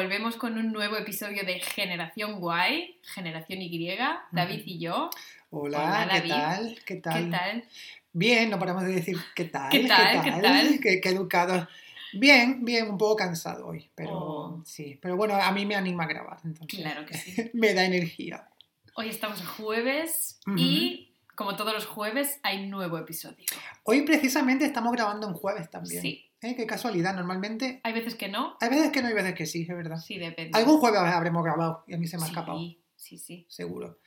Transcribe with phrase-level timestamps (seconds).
[0.00, 3.86] Volvemos con un nuevo episodio de Generación Guay, Generación Y,
[4.32, 5.10] David y yo.
[5.50, 6.78] Hola, Hola, ¿qué tal?
[6.86, 7.24] ¿Qué tal?
[7.24, 7.64] ¿Qué tal?
[8.10, 9.68] Bien, no paramos de decir qué tal.
[9.70, 10.24] ¿Qué tal?
[10.24, 10.80] ¿Qué tal?
[10.82, 11.68] Qué, qué educados.
[12.14, 14.62] Bien, bien, un poco cansado hoy, pero Oh.
[14.64, 14.98] sí.
[15.02, 16.80] Pero bueno, a mí me anima a grabar, entonces.
[16.80, 17.50] Claro que sí.
[17.52, 18.48] me da energía.
[18.94, 23.44] Hoy estamos jueves y, como todos los jueves, hay nuevo episodio.
[23.84, 26.00] Hoy precisamente estamos grabando en jueves también.
[26.00, 26.29] Sí.
[26.42, 26.56] ¿Eh?
[26.56, 27.80] Qué casualidad, normalmente.
[27.84, 29.98] Hay veces que no, Hay veces que no, hay veces que sí, es verdad.
[29.98, 30.56] sí, depende.
[30.58, 32.60] Algún jueves habremos grabado y a mí se me ha sí, escapado,
[32.96, 33.46] Sí, sí.
[33.48, 33.98] seguro.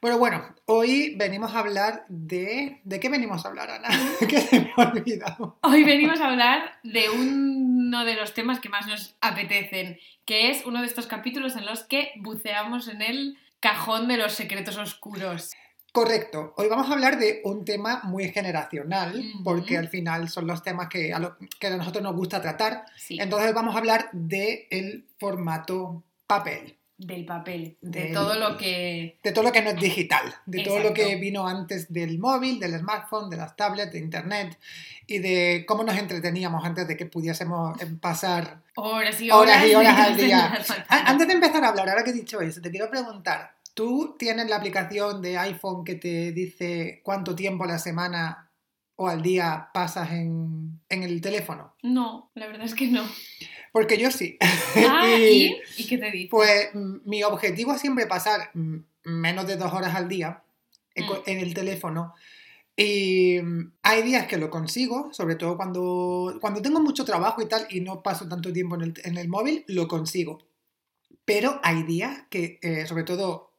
[0.00, 2.80] Pero bueno, hoy venimos a hablar de...
[2.84, 3.88] ¿De qué venimos a hablar, Ana?
[4.28, 5.58] que se me ha olvidado.
[5.62, 10.66] Hoy venimos a hablar de uno de los temas que más nos apetecen, que es
[10.66, 15.52] uno de estos capítulos en los que buceamos en el cajón de los secretos oscuros.
[15.96, 16.52] Correcto.
[16.58, 20.88] Hoy vamos a hablar de un tema muy generacional, porque al final son los temas
[20.90, 22.84] que a, lo- que a nosotros nos gusta tratar.
[22.98, 29.18] Sí, Entonces vamos a hablar del formato papel, del papel, de Del- todo lo que...
[29.22, 32.60] de todo lo que no es digital, de todo lo que vino antes del móvil,
[32.60, 34.58] del smartphone, de las tablets, de internet
[35.06, 39.74] y de cómo nos entreteníamos antes de que pudiésemos pasar Horas y horas, horas y
[39.74, 40.58] horas al día.
[40.90, 44.48] Antes de empezar a hablar, ahora que he dicho eso, te quiero preguntar, ¿tú tienes
[44.48, 48.50] la aplicación de iPhone que te dice cuánto tiempo a la semana
[48.96, 51.74] o al día pasas en, en el teléfono?
[51.82, 53.04] No, la verdad es que no.
[53.72, 54.38] Porque yo sí.
[54.40, 55.54] Ah, ¿y?
[55.76, 56.28] ¿Y qué te dice?
[56.30, 58.50] Pues mi objetivo es siempre pasar
[59.04, 60.42] menos de dos horas al día
[60.94, 61.22] en, Mm.
[61.26, 62.14] en el teléfono.
[62.78, 63.36] Y
[63.82, 67.80] hay días que lo consigo, sobre todo cuando, cuando tengo mucho trabajo y tal y
[67.80, 70.38] no paso tanto tiempo en el, en el móvil, lo consigo.
[71.26, 73.52] Pero hay días que, eh, sobre todo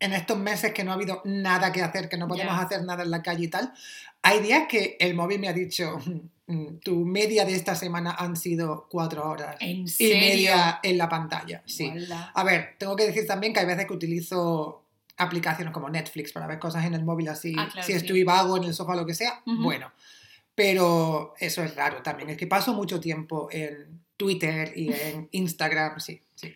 [0.00, 3.02] en estos meses que no ha habido nada que hacer, que no podemos hacer nada
[3.02, 3.72] en la calle y tal,
[4.22, 5.98] hay días que el móvil me ha dicho,
[6.46, 10.16] "Mm, tu media de esta semana han sido cuatro horas ¿En y serio?
[10.18, 11.62] media en la pantalla.
[11.66, 11.88] Sí.
[11.88, 12.32] Guala.
[12.34, 14.82] A ver, tengo que decir también que hay veces que utilizo
[15.16, 17.98] aplicaciones como Netflix para ver cosas en el móvil así, Ah, claro, si sí.
[17.98, 19.92] estoy vago en el sofá o lo que sea, bueno.
[20.54, 25.98] Pero eso es raro también, es que paso mucho tiempo en Twitter y en Instagram,
[25.98, 26.54] sí, sí.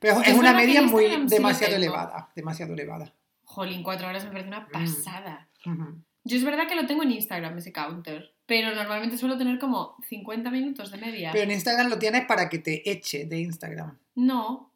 [0.00, 3.12] Pero es, Es una media muy sí demasiado elevada, demasiado elevada.
[3.44, 4.70] Jolín, cuatro horas me parece una Mm.
[4.72, 5.48] pasada.
[6.24, 9.96] Yo es verdad que lo tengo en Instagram, ese counter, pero normalmente suelo tener como
[10.08, 11.30] 50 minutos de media.
[11.32, 13.96] Pero en Instagram lo tienes para que te eche de Instagram.
[14.14, 14.72] No,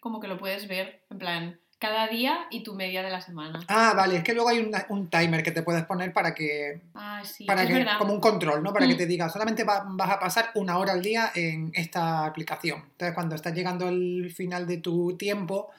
[0.00, 3.58] como que lo puedes ver, en plan, cada día y tu media de la semana.
[3.66, 7.22] Ah, vale, es que luego hay un timer que te puedes poner para que Ah,
[7.24, 7.98] sí, para es que, verdad.
[7.98, 8.72] como un control, ¿no?
[8.72, 8.98] Para que Mm.
[8.98, 12.78] te diga, solamente va- vas a pasar una hora al día en esta aplicación.
[12.92, 15.70] Entonces, cuando estás llegando al final de tu tiempo,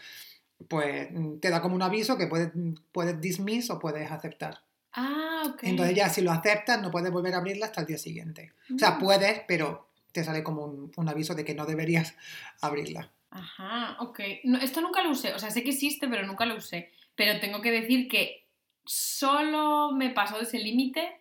[0.67, 2.49] pues mm, te da como un aviso que puedes,
[2.91, 4.59] puedes dismiss o puedes aceptar.
[4.91, 5.63] Ah, ok.
[5.63, 8.51] Entonces ya si lo aceptas no puedes volver a abrirla hasta el día siguiente.
[8.75, 8.99] O sea, Mm.
[8.99, 12.13] puedes, pero te sale como un, un aviso de que no deberías
[12.61, 13.09] abrirla.
[13.33, 14.19] Ajá, ok.
[14.44, 16.91] No, esto nunca lo usé, o sea, sé que existe, pero nunca lo usé.
[17.16, 18.45] Pero tengo que decir que
[18.85, 21.17] solo me paso de ese límite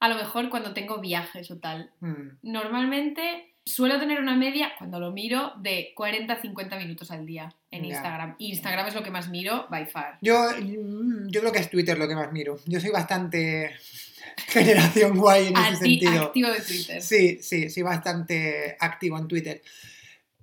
[0.00, 1.90] a lo mejor cuando tengo viajes o tal.
[2.00, 2.38] Mm.
[2.42, 7.88] Normalmente suelo tener una media, cuando lo miro, de 40-50 minutos al día en Ya.
[7.88, 8.34] Instagram.
[8.38, 10.18] Instagram es lo que más miro, by far.
[10.20, 12.58] Yo, mm, yo creo que es Twitter lo que más miro.
[12.66, 13.74] Yo soy bastante
[14.48, 16.22] generación guay en ese sentido.
[16.24, 17.00] activo de Twitter.
[17.00, 19.62] Sí, sí, sí, bastante activo en Twitter.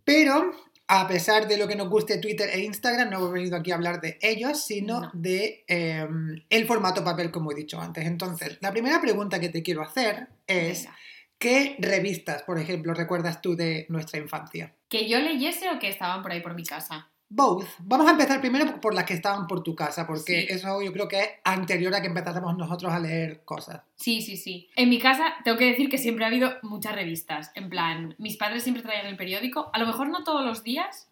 [0.03, 0.51] Pero,
[0.93, 3.75] a pesar de lo que nos guste Twitter e Instagram, no hemos venido aquí a
[3.75, 5.11] hablar de ellos, sino No.
[5.13, 6.05] de eh,
[6.49, 8.05] el formato papel, como he dicho antes.
[8.05, 10.97] Entonces, la primera pregunta que te quiero hacer es, Venga.
[11.37, 14.75] ¿qué revistas, por ejemplo, recuerdas tú de nuestra infancia?
[14.89, 17.10] ¿Que yo leyese o que estaban por ahí por mi casa?
[17.33, 17.65] Both.
[17.79, 20.47] Vamos a empezar primero por las que estaban por tu casa, porque Sí.
[20.53, 23.81] eso yo creo que es anterior a que empezáramos nosotros a leer cosas.
[23.95, 24.69] Sí, sí, sí.
[24.75, 27.51] En mi casa tengo que decir que siempre ha habido muchas revistas.
[27.55, 31.07] En plan, mis padres siempre traían el periódico, a lo mejor no todos los días,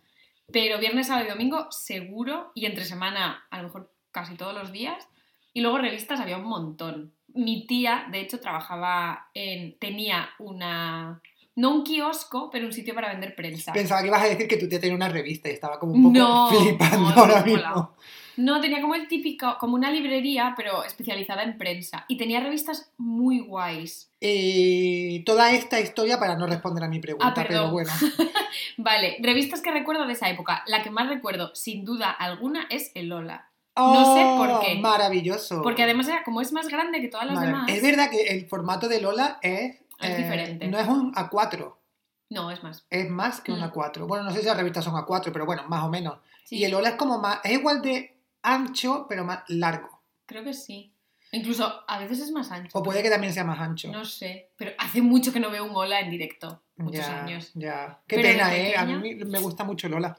[0.52, 4.74] pero viernes, sábado y domingo seguro, y entre semana a lo mejor casi todos los
[4.74, 5.08] días.
[5.54, 7.14] Y luego revistas había un montón.
[7.34, 9.78] Mi tía, de hecho, trabajaba en...
[9.80, 11.22] tenía una...
[11.60, 13.74] no un kiosco, pero un sitio para vender prensa.
[13.74, 16.04] Pensaba que ibas a decir que tu tía tenía una revista y estaba como un
[16.04, 17.94] poco No, flipando no, ahora mismo.
[18.38, 22.06] No, tenía como el típico, como una librería, pero especializada en prensa.
[22.08, 24.10] Y tenía revistas muy guays.
[24.22, 27.92] Eh, toda esta historia para no responder a mi pregunta, Ah, pero bueno.
[28.78, 30.64] Vale, revistas que recuerdo de esa época.
[30.68, 33.50] La que más recuerdo, sin duda alguna, es el Lola.
[33.76, 34.76] No sé por ¡Oh, qué.
[34.76, 35.62] Maravilloso.
[35.62, 37.70] Porque además era como es más grande que todas las Marav- demás.
[37.70, 39.78] Es verdad que el formato de Lola es.
[40.02, 40.68] Es diferente.
[40.68, 41.76] No es un A4,
[42.30, 42.86] No, es más.
[42.90, 43.64] es más que un Mm.
[43.64, 44.08] A4.
[44.08, 46.20] Bueno, no sé si las revistas son A4, pero bueno, más o menos.
[46.46, 47.40] Sí, Y el Lola es como más.
[47.44, 50.02] Es igual de ancho, pero más largo.
[50.26, 50.94] creo que sí.
[51.32, 52.78] Incluso a veces es más ancho.
[52.78, 53.92] O puede que también sea más ancho.
[53.92, 56.62] No sé, pero hace mucho que no veo un Lola en directo.
[56.78, 57.52] Muchos ya, años.
[57.56, 58.00] Ya.
[58.08, 58.76] Qué Pero pena, ¿eh?
[58.78, 60.18] A mí me gusta mucho Lola.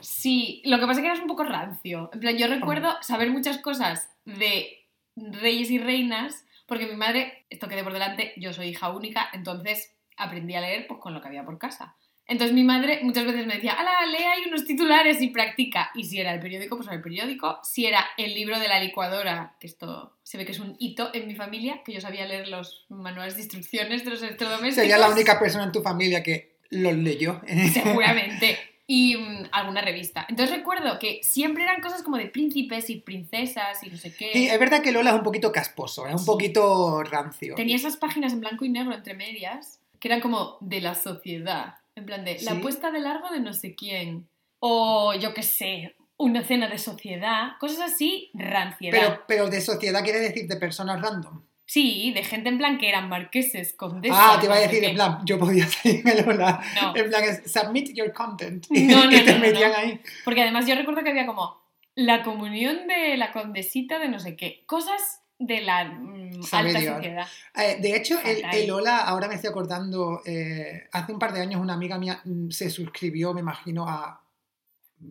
[0.00, 2.10] Sí, lo que pasa es que eras un poco rancio.
[2.12, 4.84] En plan, yo recuerdo saber muchas cosas de
[5.16, 9.94] reyes y reinas, porque mi madre, esto quedé por delante, yo soy hija única, entonces
[10.16, 11.96] aprendí a leer pues con lo que había por casa.
[12.28, 15.90] Entonces mi madre muchas veces me decía, ala, lee ahí unos titulares y practica.
[15.94, 17.60] Y si era el periódico, pues era el periódico.
[17.62, 21.10] Si era el libro de la licuadora, que esto se ve que es un hito
[21.14, 24.74] en mi familia, que yo sabía leer los manuales de instrucciones de los electrodomésticos.
[24.74, 27.40] Sería la única persona en tu familia que los leyó.
[27.72, 28.58] Seguramente.
[28.88, 30.26] Y mm, alguna revista.
[30.28, 34.30] Entonces recuerdo que siempre eran cosas como de príncipes y princesas y no sé qué.
[34.32, 36.26] Sí, es verdad que Lola es un poquito casposo, es un Sí.
[36.26, 37.54] poquito rancio.
[37.56, 41.74] Tenía esas páginas en blanco y negro entre medias que eran como de la sociedad.
[41.96, 44.28] En plan de la puesta de largo de no sé quién.
[44.60, 47.52] O yo qué sé, una cena de sociedad.
[47.58, 48.98] Cosas así, ranciedad.
[49.00, 51.42] Pero, pero de sociedad quiere decir de personas random.
[51.66, 54.16] Sí, de gente en plan que eran marqueses, condesas.
[54.20, 56.60] ah, te iba a decir, en plan, yo podía salir en Lola.
[56.80, 56.96] No.
[56.96, 58.64] En plan, es submit your content.
[58.70, 59.78] No, no, y te no, metían no.
[59.78, 60.00] ahí.
[60.24, 61.60] Porque además yo recuerdo que había como
[61.96, 64.62] la comunión de la condesita de no sé qué.
[64.66, 67.26] Ccosas de la mm, alta sociedad.
[67.56, 71.60] Eh, de hecho, el, Lola, ahora me estoy acordando, eh, hace un par de años
[71.60, 74.22] una amiga mía mm, se suscribió, me imagino, a,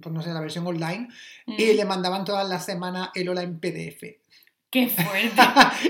[0.02, 1.10] pues no sé, la versión online
[1.46, 4.04] y Mm, le mandaban todas las semanas el Lola en PDF.
[4.76, 5.42] Qué fuerte.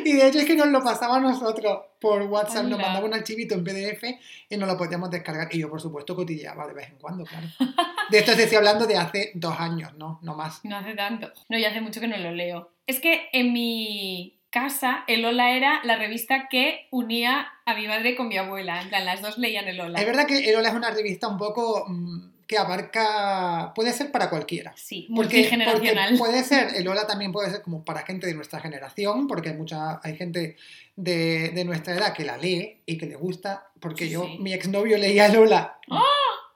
[0.06, 2.86] y de hecho es que nos lo pasaba a nosotros por WhatsApp, nos Anda.
[2.86, 4.04] mandaba un archivito en PDF
[4.48, 5.48] y nos lo podíamos descargar.
[5.50, 7.48] Y yo, por supuesto, cotilleaba de vez en cuando, claro.
[8.12, 10.20] De esto te estoy hablando de hace dos años, ¿no?
[10.22, 10.64] No más.
[10.64, 11.32] No hace tanto.
[11.50, 12.70] No, ya hace mucho que no lo leo.
[12.86, 18.16] Es que en mi casa el Hola era la revista que unía a mi madre
[18.16, 18.84] con mi abuela.
[18.84, 20.00] En plan, las dos leían el Hola.
[20.00, 24.12] Es verdad que el Hola es una revista un poco mm, que abarca, puede ser
[24.12, 24.74] para cualquiera.
[24.76, 28.60] Sí, Porque, porque puede ser, el Hola también puede ser como para gente de nuestra
[28.60, 30.56] generación, porque hay mucha, hay gente
[30.96, 34.38] de, de nuestra edad que la lee y que le gusta, porque yo, Sí.
[34.40, 36.04] mi exnovio leía el Hola ¡Ah!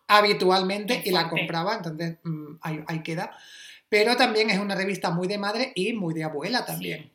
[0.07, 3.31] habitualmente y la compraba, entonces mm, ahí, ahí queda.
[3.89, 7.11] Pero también es una revista muy de madre y muy de abuela también.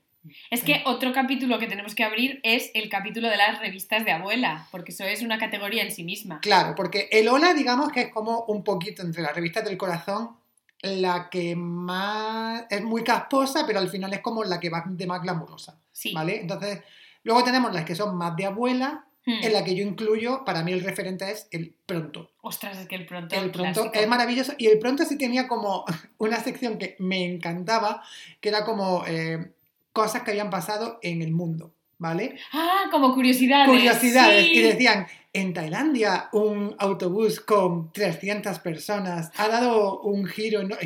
[0.50, 4.12] Es que otro capítulo que tenemos que abrir es el capítulo de las revistas de
[4.12, 6.40] abuela, porque eso es una categoría en sí misma.
[6.40, 10.36] Claro, porque el Hola, digamos que es como un poquito entre las revistas del corazón,
[10.82, 15.06] la que más es muy casposa, pero al final es como la que va de
[15.06, 15.78] más glamurosa.
[15.92, 16.12] Sí.
[16.12, 16.40] ¿Vale?
[16.40, 16.80] Entonces,
[17.22, 19.42] luego tenemos las que son más de abuela, Hmm.
[19.42, 22.30] en la que yo incluyo, para mí el referente es el pronto.
[22.42, 23.34] Ostras, es que el pronto.
[23.34, 23.94] El pronto clásico.
[23.94, 25.86] es maravilloso y el pronto sí tenía como
[26.18, 28.02] una sección que me encantaba,
[28.42, 29.50] que era como eh,
[29.94, 32.36] cosas que habían pasado en el mundo, ¿vale?
[32.52, 33.68] Ah, como curiosidades.
[33.68, 34.44] Curiosidades.
[34.44, 34.52] sí.
[34.52, 40.76] Y decían, en Tailandia un autobús con 300 personas ha dado un giro, ¿no?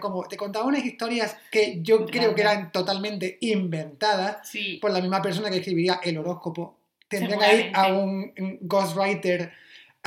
[0.00, 4.78] Como te contaba unas historias que yo creo que eran totalmente inventadas Sí.
[4.82, 6.76] por la misma persona que escribiría el horóscopo.
[7.08, 9.52] Tendrían ahí a un, un ghostwriter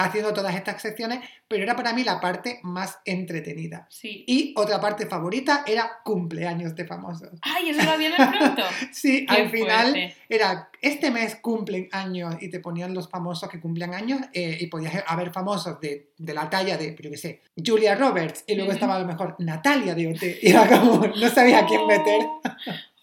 [0.03, 3.87] haciendo todas estas secciones, pero era para mí la parte más entretenida.
[3.89, 4.23] Sí.
[4.27, 7.29] Y otra parte favorita era cumpleaños de famosos.
[7.41, 8.63] Ay, eso lo había en el pronto.
[8.91, 10.15] Sí, Qué al final fuerte.
[10.29, 14.67] era, este mes cumplen años y te ponían los famosos que cumplían años eh, y
[14.67, 18.71] podías haber famosos de, de la talla de, yo qué sé, Julia Roberts y luego
[18.71, 22.21] estaba a lo mejor Natalia de OT y era como, no sabía a quién meter.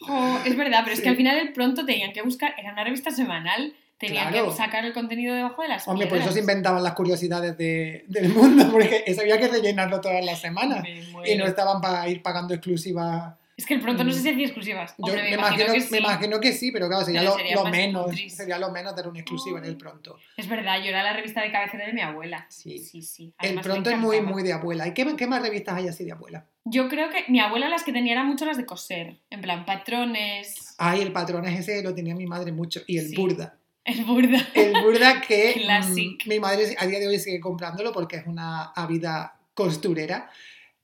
[0.09, 1.03] Oh, es verdad, pero es Sí.
[1.03, 4.51] que al final el pronto tenían que buscar, era una revista semanal, tenían Claro.
[4.51, 6.35] que sacar el contenido debajo de las Hombre, por eso piedras.
[6.35, 10.85] se inventaban las curiosidades de- del mundo, porque eso había que rellenarlo todas las semanas.
[11.25, 13.35] Y no estaban para ir pagando exclusivas.
[13.57, 14.95] Es que el pronto no sé si hacía exclusivas.
[14.99, 15.89] Yo Hombre, me, me, imagino, que sí.
[15.91, 18.07] me imagino que sí, pero claro, sería, Pero lo, sería lo menos.
[18.29, 20.19] Sería lo menos dar una exclusiva en el pronto.
[20.37, 22.45] Es verdad, yo era la revista de cabecera de mi abuela.
[22.51, 22.79] Sí.
[22.79, 23.01] sí.
[23.01, 23.33] sí.
[23.41, 24.87] El Además, pronto es muy, muy de abuela.
[24.87, 26.45] ¿Y qué, qué más revistas hay así de abuela?
[26.67, 29.21] Yo creo que mi abuela las que tenía eran mucho las de coser.
[29.31, 32.81] En plan, patrones, Ay, el patrón es ese, lo tenía mi madre mucho.
[32.87, 33.17] Y el Sí.
[33.17, 33.57] burda.
[33.87, 34.39] El burda.
[34.55, 36.27] El burda que mm, Classic.
[36.27, 40.31] mi madre a día de hoy sigue comprándolo porque es una ávida costurera.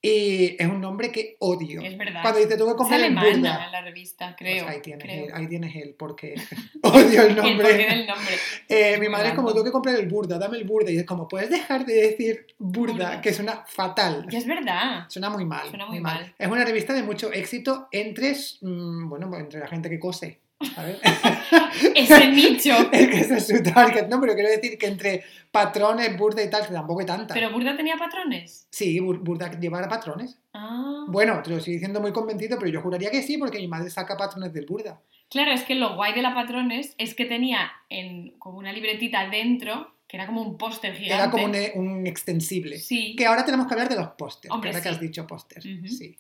[0.04, 1.80] Y es un nombre que odio.
[1.80, 2.22] Es verdad.
[2.22, 3.70] Cuando dice tuve que comprar el burda.
[3.70, 4.66] la revista, Pues creo.
[4.68, 5.26] ahí, tienes creo.
[5.26, 6.34] el, ahí tienes el porque
[6.82, 7.68] odio el El nombre.
[7.68, 8.34] porqué del nombre.
[8.68, 10.90] Eh, mi muy madre es como, tengo que comprar el burda, dame el burda.
[10.90, 13.20] Y es como, puedes dejar de decir burda, Burda.
[13.20, 14.26] que suena fatal.
[14.28, 15.04] Ya es verdad.
[15.08, 15.68] Suena muy mal.
[15.68, 16.34] Suena muy mal.
[16.36, 20.40] Es una revista de mucho éxito entre, mm, bueno, pues entre la gente que cose.
[20.74, 20.98] ¿Sabes?
[21.94, 22.74] Ese nicho.
[22.92, 24.08] es que ese es su target.
[24.08, 27.34] No, pero quiero decir que entre patrones, burda y tal, que tampoco hay tanta.
[27.34, 28.66] Pero burda tenía patrones.
[28.70, 30.38] Sí, bur- burda llevar patrones.
[30.54, 31.04] Ah.
[31.08, 33.90] Bueno, te lo estoy diciendo muy convencido, pero yo juraría que sí, porque mi madre
[33.90, 35.00] saca patrones del burda.
[35.28, 39.28] Claro, es que lo guay de la patrones es que tenía en, como una libretita
[39.30, 41.14] dentro, que era como un póster gigante.
[41.22, 42.78] Era como un, un extensible.
[42.78, 43.16] Sí.
[43.16, 44.52] Que ahora tenemos que hablar de los pósters.
[44.52, 44.94] Hombre, ahora que sí.
[44.94, 45.64] has dicho pósters.
[45.64, 45.88] Ujú.
[45.88, 46.16] Sí.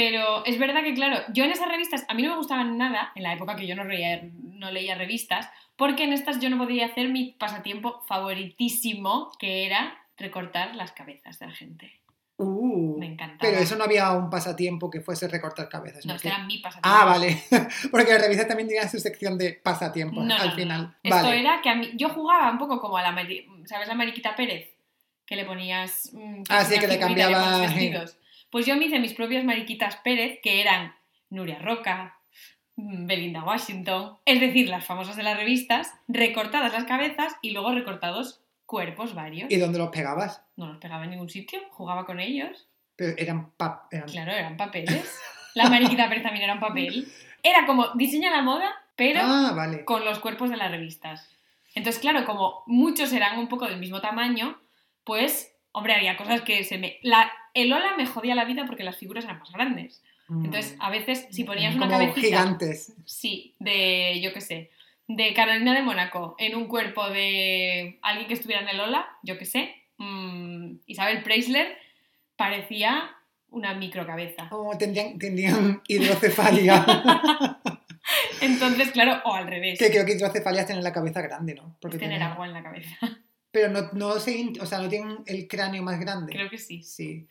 [0.00, 3.10] Pero es verdad que, claro, yo en esas revistas, a mí no me gustaban nada,
[3.16, 6.56] en la época que yo no, leía, no leía revistas, porque en estas yo no
[6.58, 11.92] podía hacer mi pasatiempo favoritísimo, que era recortar las cabezas de la gente.
[12.36, 13.40] Uh, Me encantaba.
[13.40, 16.06] pero eso no había un pasatiempo que fuese recortar cabezas.
[16.06, 16.16] No, ¿no?
[16.16, 16.88] es que Que- era mi pasatiempo.
[16.88, 17.42] Ah, vale.
[17.90, 20.96] Porque las revistas también tenían su sección de pasatiempos No, al no, final.
[21.02, 21.16] no.
[21.16, 23.94] Esto era que a mí, yo jugaba un poco como a la, Mari- ¿sabes la
[23.94, 24.70] Mariquita Pérez?
[25.26, 26.10] Que le ponías...
[26.12, 28.04] mm, Ah, es sí, que le cambiaba, eh.
[28.50, 30.94] Pues yo me hice mis propias Mariquitas Pérez, que eran
[31.30, 32.18] Nuria Roca,
[32.76, 38.40] Belinda Washington, es decir, las famosas de las revistas, recortadas las cabezas y luego recortados
[38.66, 39.50] cuerpos varios.
[39.50, 40.42] ¿Y dónde los pegabas?
[40.56, 42.68] No los pegaba en ningún sitio, jugaba con ellos.
[42.96, 45.18] Pero eran, pap- eran- Claro, eran papeles.
[45.54, 47.10] La Mariquita Pérez también era un papel.
[47.42, 49.84] Era como diseña la moda, pero Ah, vale.
[49.84, 51.28] con los cuerpos de las revistas.
[51.74, 54.58] Entonces, claro, como muchos eran un poco del mismo tamaño,
[55.04, 56.98] pues, hombre, había cosas que se me...
[57.02, 57.30] La...
[57.54, 60.02] El Ola me jodía la vida porque las figuras eran más grandes.
[60.28, 60.82] Entonces, Mm.
[60.82, 62.20] a veces, si ponías una Como cabecita...
[62.20, 62.94] gigantes.
[63.06, 64.70] Sí, de, yo qué sé,
[65.06, 69.38] de Carolina de Mónaco en un cuerpo de alguien que estuviera en el Ola, yo
[69.38, 71.78] qué sé, mm, Isabel Preisler,
[72.36, 73.10] parecía
[73.48, 74.48] una microcabeza.
[74.52, 76.84] Oh, tendrían, tendrían hidrocefalia.
[78.40, 81.76] Entonces, claro, o al revés, que creo que hidrocefalia tienen la cabeza grande, ¿no?
[81.80, 82.96] Porque tener tienen- agua en la cabeza.
[83.50, 86.32] Pero no, no se, o sea, no tienen el cráneo más grande.
[86.32, 86.82] Creo que sí.
[86.82, 87.26] Sí.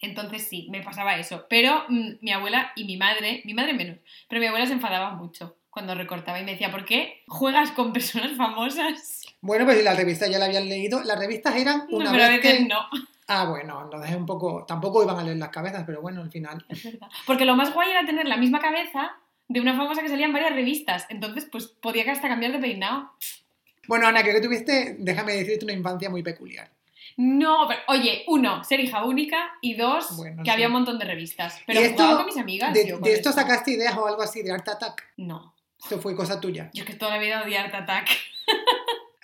[0.00, 1.46] Entonces sí, me pasaba eso.
[1.48, 5.14] Pero mm, mi abuela y mi madre, mi madre menos, pero mi abuela se enfadaba
[5.14, 9.22] mucho cuando recortaba y me decía, ¿por qué juegas con personas famosas?
[9.40, 12.24] Bueno, pues si las revistas ya la habían leído, las revistas eran No, una pero
[12.24, 12.64] a vez veces que...
[12.66, 12.80] no.
[13.28, 14.66] Ah, bueno, dejé un poco...
[14.66, 16.62] Tampoco iban a leer las cabezas, pero bueno, al final...
[16.68, 17.08] Es verdad.
[17.26, 19.12] Porque lo más guay era tener la misma cabeza
[19.48, 21.06] de una famosa que salía en varias revistas.
[21.08, 23.10] Entonces, pues podía hasta cambiar de peinado.
[23.88, 26.70] Bueno, Ana, creo que tuviste, déjame decirte, una infancia muy peculiar.
[27.16, 30.54] No, pero, oye, uno, ser hija única y dos, Bueno, que sí.
[30.54, 31.60] había un montón de revistas.
[31.66, 32.72] Pero ¿Y esto- jugaba con mis amigas.
[32.72, 33.32] ¿De, yo esto esto.
[33.32, 35.04] sacaste ideas o algo así de Art Attack?
[35.18, 35.54] No.
[35.82, 36.70] Esto fue cosa tuya.
[36.72, 38.08] Yo es que toda la vida odié Art Attack.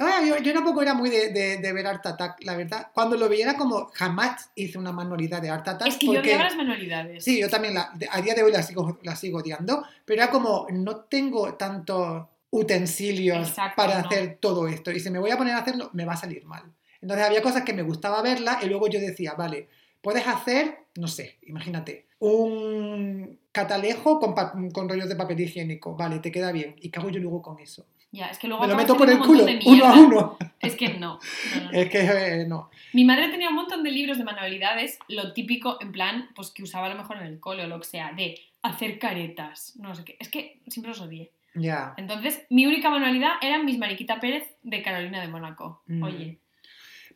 [0.00, 2.86] Ah, yo, yo tampoco era muy de, de- de ver Art Attack, la verdad.
[2.94, 5.88] Cuando lo vi era como, jamás hice una manualidad de Art Attack.
[5.88, 7.24] Es que yo porque- odiaba las manualidades.
[7.24, 10.30] Sí, yo también la- a día de hoy la sigo, la sigo odiando, pero era
[10.30, 14.06] como, no tengo tantos utensilios Exacto, para no.
[14.06, 14.90] hacer todo esto.
[14.90, 16.62] Y si me voy a poner a hacerlo, me va a salir mal.
[17.00, 19.68] Entonces había cosas que me gustaba verlas y luego yo decía, vale,
[20.00, 25.96] puedes hacer, no sé, imagínate, un catalejo con, con rollos de papel higiénico.
[25.96, 26.74] Vale, te queda bien.
[26.80, 27.86] ¿Y qué hago yo luego con eso?
[28.10, 30.38] Ya, es que luego Me lo meto por el culo, uno a uno.
[30.60, 30.98] Es que no.
[30.98, 31.78] no, no, no.
[31.78, 32.70] Es que eh, no.
[32.92, 36.64] Mi madre tenía un montón de libros de manualidades, lo típico, en plan, pues que
[36.64, 39.94] usaba a lo mejor en el cole o lo que sea, de hacer caretas, no
[39.94, 40.16] sé qué.
[40.18, 41.30] Es que siempre los odié.
[41.58, 41.94] Ya.
[41.96, 45.82] Entonces, mi única manualidad eran mis Mariquita Pérez de Carolina de Mónaco.
[45.86, 46.02] Mm.
[46.02, 46.40] Oye,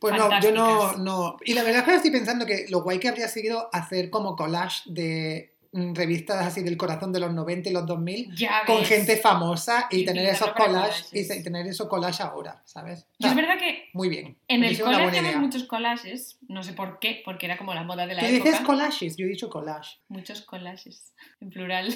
[0.00, 1.36] Pues no, yo no, no.
[1.44, 4.34] Y la verdad es que estoy pensando que lo guay que habría sido hacer como
[4.34, 8.80] collage de mm, revistas así del corazón de los 90 y los 2000 ya con
[8.80, 8.88] ves.
[8.88, 13.06] gente famosa y Y tener esos collages y tener esos collages ahora, ¿sabes?
[13.20, 14.36] Es Ah, verdad que Muy bien.
[14.48, 15.38] en el hacíamos idea.
[15.38, 18.50] muchos collages, no sé por qué, porque era como la moda de la Tú época.
[18.50, 19.98] dices collages, yo he dicho collage.
[20.08, 21.94] Muchos collages, en plural.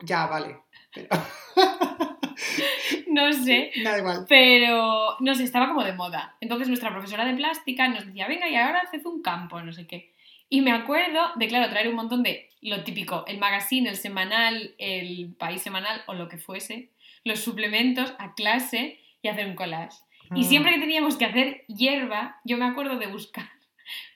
[0.00, 0.58] Ya, vale.
[0.94, 1.08] Pero,
[3.08, 3.70] no sé.
[3.82, 4.24] da igual.
[4.28, 6.36] Pero, no sé, estaba como de moda.
[6.40, 9.86] Entonces nuestra profesora de plástica nos decía, venga, y ahora haced un campo, no sé
[9.86, 10.12] qué.
[10.48, 14.74] Y me acuerdo de, claro, traer un montón de lo típico, el magazine, el semanal,
[14.78, 16.90] el país semanal o lo que fuese,
[17.24, 19.96] los suplementos a clase y hacer un collage.
[20.34, 20.44] Y Mm.
[20.44, 23.48] siempre que teníamos que hacer hierba, yo me acuerdo de buscar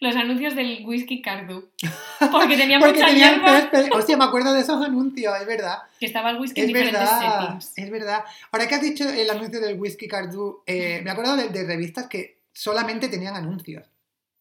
[0.01, 1.69] los anuncios del whisky Cardu.
[2.33, 3.71] Porque tenía Porque mucha tenían hierba.
[3.93, 5.79] Hostia, me acuerdo de esos anuncios, es verdad.
[5.99, 7.73] que estaba el whisky en Es diferentes verdad, settings.
[7.77, 8.25] es verdad.
[8.53, 12.07] Ahora que has dicho el anuncio del Whisky Cardu, eh, me acuerdo de, de revistas
[12.09, 13.87] que solamente tenían anuncios.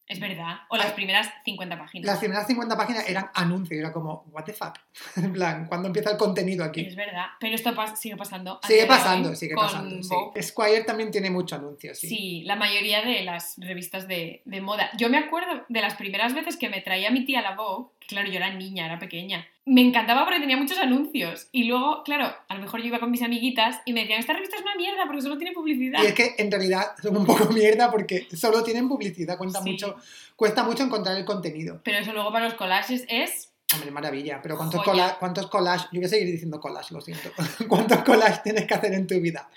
[0.10, 0.58] Es verdad.
[0.70, 0.94] O las Ay.
[0.96, 2.06] primeras 50 páginas.
[2.08, 4.74] Las primeras 50 páginas eran anuncios, era como, what the fuck.
[5.18, 6.82] En plan, ¿cuándo empieza el contenido aquí?
[6.82, 8.60] Es verdad, pero esto pas- sigue pasando.
[8.68, 10.02] Sigue pasando, sigue pasando.
[10.04, 10.42] sí.
[10.42, 12.08] Squire también tiene mucho anuncio, sí.
[12.10, 12.44] Sí.
[12.46, 14.90] la mayoría de las revistas de, de moda.
[14.98, 18.08] Yo me acuerdo de las primeras veces que me traía mi tía la Vogue, que
[18.08, 19.48] claro, yo era niña, era pequeña.
[19.72, 21.48] Me encantaba porque tenía muchos anuncios.
[21.52, 24.34] Y luego, claro, a lo mejor yo iba con mis amiguitas y me decían, esta
[24.34, 26.02] revista es una mierda porque solo tiene publicidad.
[26.02, 29.72] Y es que en realidad son un poco mierda porque solo tienen publicidad, cuesta, Sí.
[29.72, 29.96] mucho,
[30.36, 31.82] cuesta mucho encontrar el contenido.
[31.84, 33.52] Pero eso luego para los collages es...
[33.76, 35.88] Hombre, maravilla, pero ¿cuántos, colla- ¿cuántos collages?
[35.92, 37.30] Yo voy a seguir diciendo collages, lo siento.
[37.68, 39.48] ¿Cuántos collages tienes que hacer en tu vida?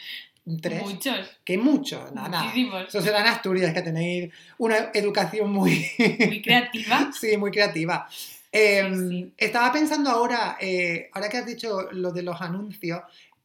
[0.60, 0.82] ¿Tres?
[0.82, 1.38] Muchos.
[1.42, 2.10] ¿Qué mucho?
[2.12, 2.42] Nada.
[2.42, 2.88] Muchísimos.
[2.88, 5.86] Eso será en Asturias, que tenéis una educación muy,
[6.26, 7.10] Muy creativa.
[7.18, 8.06] sí, muy creativa.
[8.52, 9.34] Eh, Sí, sí.
[9.38, 13.00] Estaba pensando ahora, eh, ahora que has dicho lo de los anuncios,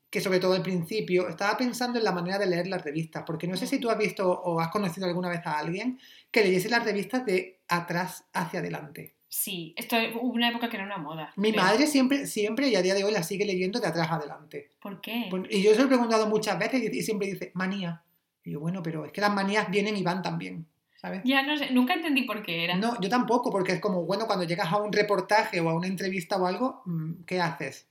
[0.10, 3.48] que sobre todo al principio, estaba pensando en la manera de leer las revistas, porque
[3.48, 6.00] no sé si tú has visto o has conocido alguna vez a alguien
[6.32, 9.16] que leyese las revistas de atrás hacia adelante.
[9.30, 11.34] Sí, esto hubo una época que era una moda.
[11.36, 11.64] Mi creo.
[11.64, 14.70] madre siempre, siempre y a día de hoy la sigue leyendo de atrás adelante.
[14.82, 15.28] ¿Por qué?
[15.30, 18.02] Pues- Y yo se lo he preguntado muchas veces y y siempre dice, manía.
[18.46, 20.66] Y yo, bueno, pero es que las manías vienen y van también,
[20.98, 21.22] ¿sabes?
[21.24, 22.76] Ya no sé, nunca entendí por qué era.
[22.76, 25.88] No, yo tampoco, porque es como, bueno, cuando llegas a un reportaje o a una
[25.88, 27.88] entrevista o algo, mm, ¿qué haces?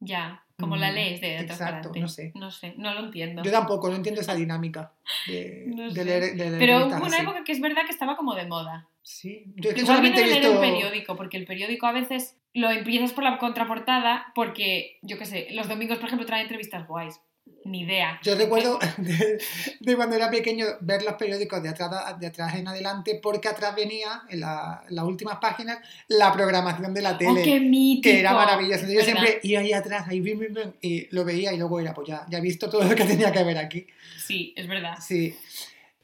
[0.00, 2.32] Ya, como la Mm, lees de exacto, no sé.
[2.34, 3.42] No sé, no lo entiendo.
[3.42, 4.92] Yo tampoco, no entiendo esa dinámica
[5.26, 7.22] de, No de leer, de leer Pero hubo una así.
[7.22, 8.88] época que es verdad que estaba como de moda.
[9.02, 10.52] Sí, yo es que solamente he visto...
[10.52, 15.24] un periódico, porque el periódico a veces lo empiezas por la contraportada porque, yo qué
[15.24, 17.20] sé, los domingos, por ejemplo, traen entrevistas guays.
[17.64, 18.18] Ni idea.
[18.24, 19.38] Yo recuerdo de,
[19.80, 23.74] de cuando era pequeño ver los periódicos de atrás, de atrás en adelante porque atrás
[23.76, 27.42] venía, en, la- en las últimas páginas, la programación de la ¡Oh, tele.
[27.44, 28.02] qué mítico!
[28.12, 28.86] que era maravilloso.
[28.88, 31.94] Yo siempre iba ahí atrás, ahí, bim, bim, bim, y lo veía y luego era,
[31.94, 33.86] pues ya, ya he visto todo lo que tenía que ver aquí.
[34.18, 34.96] Sí, es verdad.
[35.00, 35.36] Sí.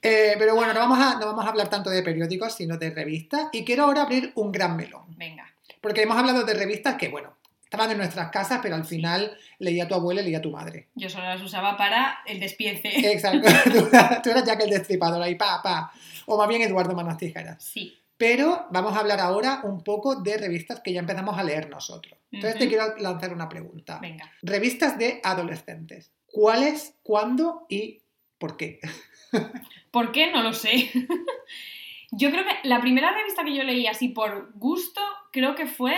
[0.01, 2.91] Eh, pero bueno, no vamos, a, no vamos a hablar tanto de periódicos, sino de
[2.91, 3.49] revistas.
[3.53, 5.03] Y quiero ahora abrir un gran melón.
[5.17, 5.53] Venga.
[5.81, 7.37] Porque hemos hablado de revistas que, bueno,
[7.69, 10.89] estaban en nuestras casas, pero al final leía tu abuela y leía tu madre.
[10.95, 12.89] Yo solo las usaba para el despiece.
[13.13, 13.47] Exacto.
[13.71, 15.93] tú, eras- tú eras Jack el Destripador ahí, pa, pa.
[16.27, 17.63] O más bien Eduardo Manos Tijeras.
[17.63, 17.95] Sí.
[18.17, 22.19] Pero vamos a hablar ahora un poco de revistas que ya empezamos a leer nosotros.
[22.33, 23.99] Entonces te quiero lanzar una pregunta.
[24.01, 24.33] Venga.
[24.43, 26.11] Revistas de adolescentes.
[26.27, 28.01] ¿Cuáles, cuándo y
[28.39, 28.81] por qué?
[29.91, 30.33] ¿Por qué?
[30.33, 30.91] No lo sé.
[32.11, 35.01] yo creo que la primera revista que yo leí así por gusto,
[35.33, 35.95] creo que fue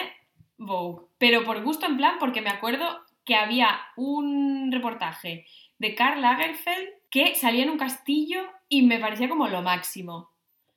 [0.58, 1.06] Vogue.
[1.20, 2.84] Pero por gusto en plan, porque me acuerdo
[3.24, 5.46] que había un reportaje
[5.78, 10.30] de Karl Lagerfeld que salía en un castillo y me parecía como lo máximo.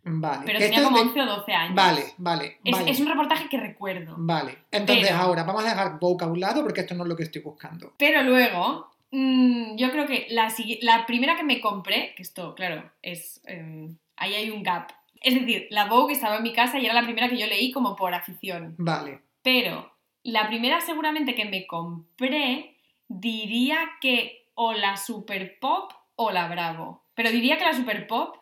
[0.03, 0.43] Vale.
[0.45, 1.75] Pero tenía como es de- 11 o 12 años.
[1.75, 2.59] Vale, vale.
[2.65, 2.91] Es, vale.
[2.91, 4.15] es un reportaje que recuerdo.
[4.17, 4.57] Vale.
[4.69, 7.15] Entonces Pero- ahora vamos a dejar Vogue a un lado porque esto no es lo
[7.15, 7.93] que estoy buscando.
[7.97, 13.41] Pero luego, mm, yo creo que la primera que me compré, que esto, claro, es.
[13.45, 14.91] em, ahí hay un gap.
[15.21, 17.71] Es decir, la Vogue estaba en mi casa y era la primera que yo leí
[17.71, 18.75] como por afición.
[18.77, 19.21] Vale.
[19.41, 19.92] Pero
[20.23, 22.75] la primera seguramente que me compré,
[23.07, 27.03] diría que o la Super Pop o la Bravo.
[27.15, 28.35] Pero diría que la Super Pop,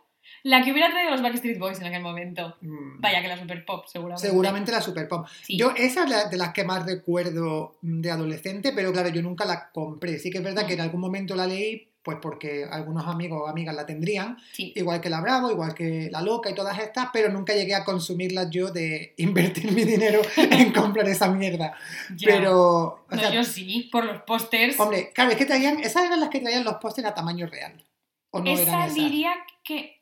[0.44, 2.56] la que hubiera traído los Backstreet Boys en aquel momento.
[2.62, 4.28] Mm, Vaya que la Super Pop, seguramente.
[4.28, 5.26] Seguramente la Super Pop.
[5.42, 5.58] Sí.
[5.58, 9.22] Yo, esa es la- de las que más recuerdo mm, de adolescente, pero claro, yo
[9.22, 10.20] nunca la compré.
[10.20, 13.48] Sí que es verdad que en algún momento la leí, pues porque algunos amigos o
[13.48, 14.74] amigas la tendrían, Sí.
[14.76, 17.84] igual que la Bravo, igual que la Loca y todas estas, pero nunca llegué a
[17.84, 21.76] consumirlas yo de invertir mi dinero en comprar esa mierda.
[22.16, 22.28] Ya.
[22.28, 24.80] Pero, No, sea, yo sí, por los pósters.
[24.80, 27.84] hombre, claro, es que traían, esas eran las que traían los pósters a tamaño real.
[28.32, 28.96] ¿O no Esa eran esas?
[28.96, 29.34] diría
[29.64, 30.02] que.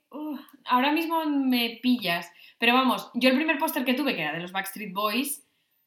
[0.66, 2.32] ahora mismo me pillas.
[2.60, 5.44] Pero vamos, yo el primer póster que tuve, que era de los Backstreet Boys,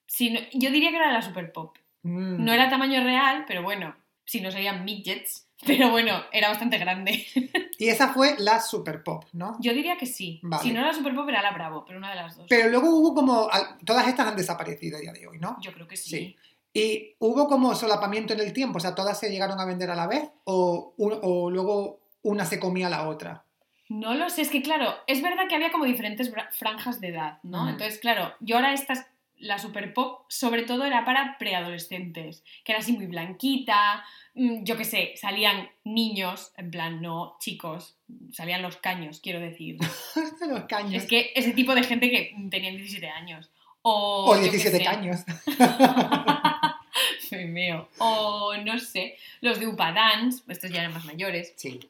[0.07, 1.77] si no- yo diría que era de la Super Pop.
[2.03, 2.45] Mm.
[2.45, 3.95] No era tamaño real, pero bueno,
[4.25, 5.49] si no serían midgets.
[5.67, 7.27] Pero bueno, era bastante grande.
[7.79, 9.57] Y esa fue la Super Pop, ¿no?
[9.59, 10.39] Yo diría que sí.
[10.45, 10.63] Vale.
[10.63, 12.47] Si no era la Super Pop, era la Bravo, pero una de las dos.
[12.49, 13.49] Pero luego hubo como,
[13.85, 15.57] todas estas han desaparecido a día de hoy, ¿no?
[15.61, 16.11] Yo creo que sí.
[16.11, 16.37] Sí.
[16.73, 19.97] Y hubo como solapamiento en el tiempo, o sea, todas se llegaron a vender a
[19.97, 23.47] la vez o, o luego una se comía a la otra.
[23.89, 27.41] No lo sé, es que claro, es verdad que había como diferentes franjas de edad,
[27.43, 27.69] ¿no?
[27.69, 29.07] Entonces, claro, yo ahora estas,
[29.43, 34.77] la Super Pop, sobre todo era para preadolescentes, que era así muy blanquita, mm, yo
[34.77, 37.97] qué sé, salían niños, en plan, no chicos,
[38.33, 39.79] salían los caños, quiero decir.
[40.49, 41.03] Los caños.
[41.03, 43.51] es que ese tipo de gente que tenían 17 años.
[43.83, 45.21] O, o yo qué 17 sé, caños.
[47.29, 47.89] Soy meo.
[47.99, 51.53] O no sé, los de Upadance, estos ya eran más mayores.
[51.57, 51.81] Sí.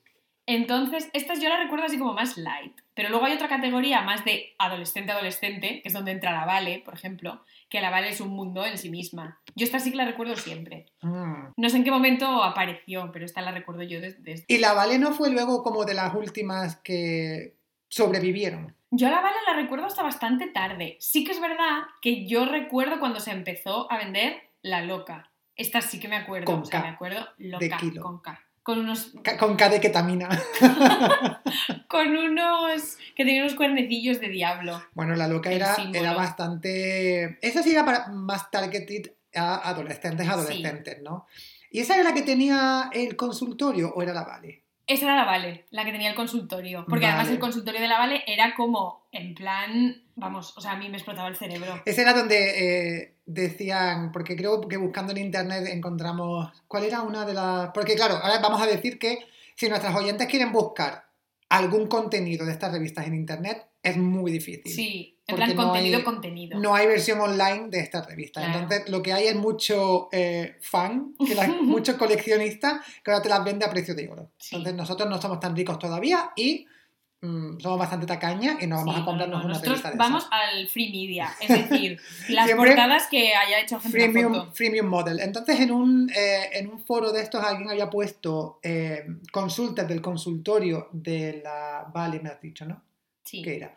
[0.47, 2.73] Entonces, estas yo las recuerdo así como más light.
[2.95, 6.95] Pero luego hay otra categoría más de adolescente-adolescente, que es donde entra la Vale, por
[6.95, 9.41] ejemplo, que la Vale es un mundo en sí misma.
[9.55, 10.87] Yo esta sí que la recuerdo siempre.
[11.01, 11.53] Mm.
[11.57, 14.21] No sé en qué momento apareció, pero esta la recuerdo yo desde...
[14.21, 17.57] desde- Y la Vale no fue luego como de las últimas que
[17.89, 18.75] sobrevivieron.
[18.91, 20.97] Yo a la Vale la recuerdo hasta bastante tarde.
[21.01, 25.31] Sí que es verdad que yo recuerdo cuando se empezó a vender la loca.
[25.57, 26.47] Esta sí que me acuerdo.
[26.47, 28.03] Con o sea, K, me acuerdo loca, kilo.
[28.03, 28.39] con K.
[28.63, 30.29] Con unos, Ca- Con K de ketamina.
[31.89, 34.83] con unos que tenían unos cuernecillos de diablo.
[34.95, 37.39] Bueno, la loca era, era bastante...
[37.43, 41.27] Esa sí era para más targeted a adolescentes, adolescentes, ¿no?
[41.71, 44.63] ¿Y esa era la que tenía el consultorio o era la Vale?
[44.87, 46.85] Esa era la Vale, la que tenía el consultorio.
[46.89, 50.77] Porque además el consultorio de la Vale era como, en plan, vamos, o sea, a
[50.77, 51.81] mí me explotaba el cerebro.
[51.87, 57.25] Ese era donde eh, decían, porque creo que buscando en internet encontramos, ¿cuál era una
[57.25, 57.71] de las...?
[57.73, 59.19] Porque claro, ahora vamos a decir que
[59.57, 61.07] si nuestras oyentes quieren buscar
[61.49, 64.73] algún contenido de estas revistas en internet, es muy difícil.
[64.73, 66.59] Sí, en plan no contenido, hay- contenido.
[66.61, 68.45] No hay versión online de estas revistas.
[68.45, 68.61] Claro.
[68.61, 73.29] Entonces, lo que hay es mucho eh, fan, que las- muchos coleccionistas que ahora te
[73.29, 74.31] las vende a precio de oro.
[74.39, 74.57] Sí.
[74.57, 76.67] Entonces, nosotros no somos tan ricos todavía y
[77.23, 79.91] mm, somos bastante tacañas y no vamos Sí, a comprarnos no, no, una Nosotros revista
[79.93, 80.33] de vamos esas.
[80.41, 84.53] al free media, es decir, las Siempre portadas que haya hecho gente Freemium, foto.
[84.53, 85.21] freemium model.
[85.21, 90.03] Entonces, en un, eh, en un foro de estos alguien había puesto eh, consultas del
[90.03, 91.87] consultorio de la...
[91.95, 92.83] Vale, me has dicho, ¿no?
[93.25, 93.41] Sí.
[93.43, 93.77] ¿Qué era?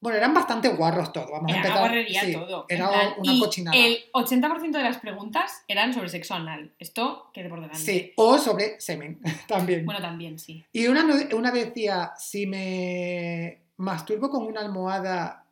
[0.00, 1.28] Bueno, eran bastante guarros todos.
[1.30, 1.80] Vamos a Era una empezar.
[1.80, 2.66] guarrería sí, todo.
[2.68, 3.76] Era plan, una y cochinada.
[3.76, 6.72] El 80% de las preguntas eran sobre sexo anal.
[6.78, 7.78] Esto quede por delante.
[7.82, 9.84] Sí, o sobre semen también.
[9.84, 10.64] Bueno, también sí.
[10.72, 15.46] Y una, una decía, si me masturbo con una almohada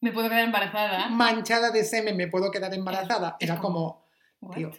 [0.00, 1.08] Me puedo quedar embarazada.
[1.10, 3.36] manchada de semen, ¿me puedo quedar embarazada?
[3.38, 4.06] Era como,
[4.54, 4.70] tío,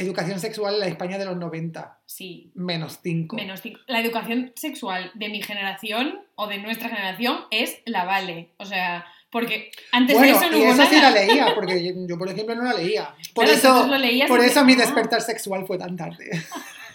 [0.00, 2.50] educación sexual en la España de los 90, Sí.
[2.54, 3.36] menos 5.
[3.36, 3.80] Menos cinco.
[3.86, 8.50] La educación sexual de mi generación o de nuestra generación es la vale.
[8.56, 11.94] O sea, porque antes Bueno, de eso no y hubo eso sí la leía, porque
[12.08, 13.14] yo, por ejemplo, no la leía.
[13.34, 16.30] Por Claro, eso, lo leías por eso mi despertar sexual fue tan tarde.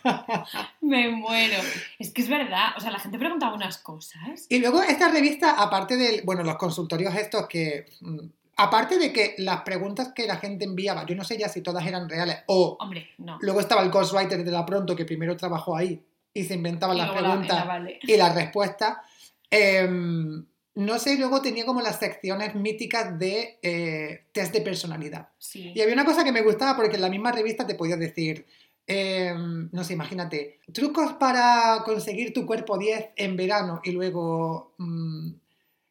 [0.82, 1.58] Me muero.
[2.00, 2.70] Es que es verdad.
[2.78, 4.46] O sea, la gente preguntaba unas cosas.
[4.50, 8.20] Y luego esta revista, aparte de, bueno, los consultorios estos que, mm,
[8.58, 11.86] aparte de que las preguntas que la gente enviaba, yo no sé ya si todas
[11.86, 13.38] eran reales, o Hombre, no.
[13.41, 16.02] luego estaba el ghostwriter de la pronto que primero trabajó ahí
[16.34, 18.00] y se inventaban Y las preguntas la vale.
[18.02, 18.98] y las respuestas.
[19.50, 25.30] Em, no sé, luego tenía como las secciones míticas de eh, test de personalidad.
[25.38, 25.72] Sí.
[25.74, 28.46] Y había una cosa que me gustaba porque en la misma revista te podía decir,
[28.86, 35.30] em, no sé, imagínate, trucos para conseguir tu cuerpo 10 en verano y luego, mm,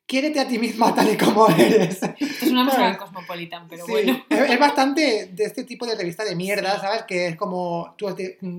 [0.06, 2.02] quiérete a ti misma tal y como eres.
[2.02, 4.24] Esto es una música cosmopolitan, pero Sí, bueno.
[4.28, 6.78] es, bastante de este tipo de revista de mierda.
[6.80, 7.04] ¿sabes?
[7.04, 8.14] Que es como, tu,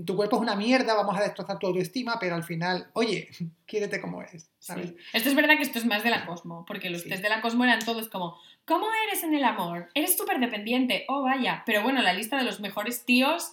[0.06, 3.30] tu cuerpo es una mierda, vamos a destrozar tu autoestima, pero al final, oye,
[3.66, 4.90] quiérete como eres, ¿sabes?
[4.90, 4.96] Sí.
[5.14, 7.10] Esto es verdad que esto es más de la Cosmo, porque los Sí.
[7.10, 9.90] test de la Cosmo eran todos como, ¿cómo eres en el amor?
[9.94, 11.64] Eres súper dependiente, oh vaya.
[11.66, 13.52] Pero bueno, la lista de los mejores tíos,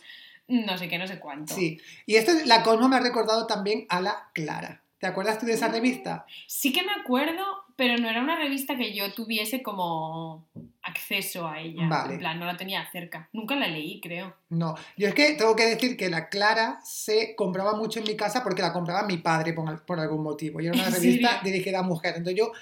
[0.48, 1.54] no sé qué, no sé cuánto.
[1.54, 1.78] Sí.
[2.06, 4.82] Y esto, la Cosmo me ha recordado también a la Clara.
[4.98, 5.72] ¿Te acuerdas tú de esa Mm.
[5.72, 6.26] revista?
[6.46, 7.44] Sí que me acuerdo,
[7.76, 10.46] pero no era una revista que yo tuviese como
[10.82, 11.86] acceso a ella.
[11.88, 12.14] Vale.
[12.14, 13.28] En plan, no la tenía cerca.
[13.32, 14.34] Nunca la leí, creo.
[14.50, 18.16] No, yo es que tengo que decir que la Clara se compraba mucho en mi
[18.16, 20.60] casa porque la compraba mi padre por, por algún motivo.
[20.60, 22.18] Y era una ¿En revista dirigida a mujeres.
[22.18, 22.52] Entonces yo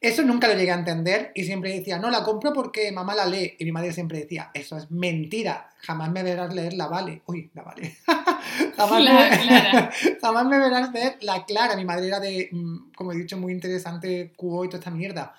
[0.00, 3.26] eso nunca lo llegué a entender y siempre decía, no, la compro porque mamá la
[3.26, 3.56] lee.
[3.58, 7.22] Y mi madre siempre decía, eso es mentira, jamás me verás leer la Vale.
[7.26, 7.96] Uy, la Vale.
[8.76, 9.90] jamás, me, Clara.
[10.20, 11.76] jamás me verás leer la Clara.
[11.76, 15.34] Mi madre era de, mm, como he dicho, muy interesante, cubo y toda esta mierda.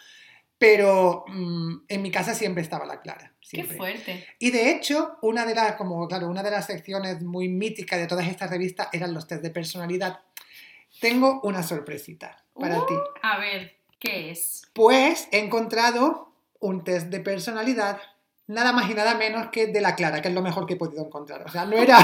[0.58, 3.32] Pero mm, en mi casa siempre estaba la Clara.
[3.50, 4.28] Qué fuerte.
[4.38, 8.06] Y de hecho, una de las, como, claro, una de las secciones muy míticas de
[8.08, 10.20] todas estas revistas eran los test de personalidad.
[11.00, 12.86] Tengo una sorpresita para Uh.
[12.86, 12.94] ti.
[13.24, 14.64] A ver, ¿qué es?
[14.74, 18.00] Pues he encontrado un test de personalidad
[18.50, 20.78] nada más y nada menos que de la Clara, que es lo mejor que he
[20.78, 21.44] podido encontrar.
[21.46, 21.98] O sea, no era,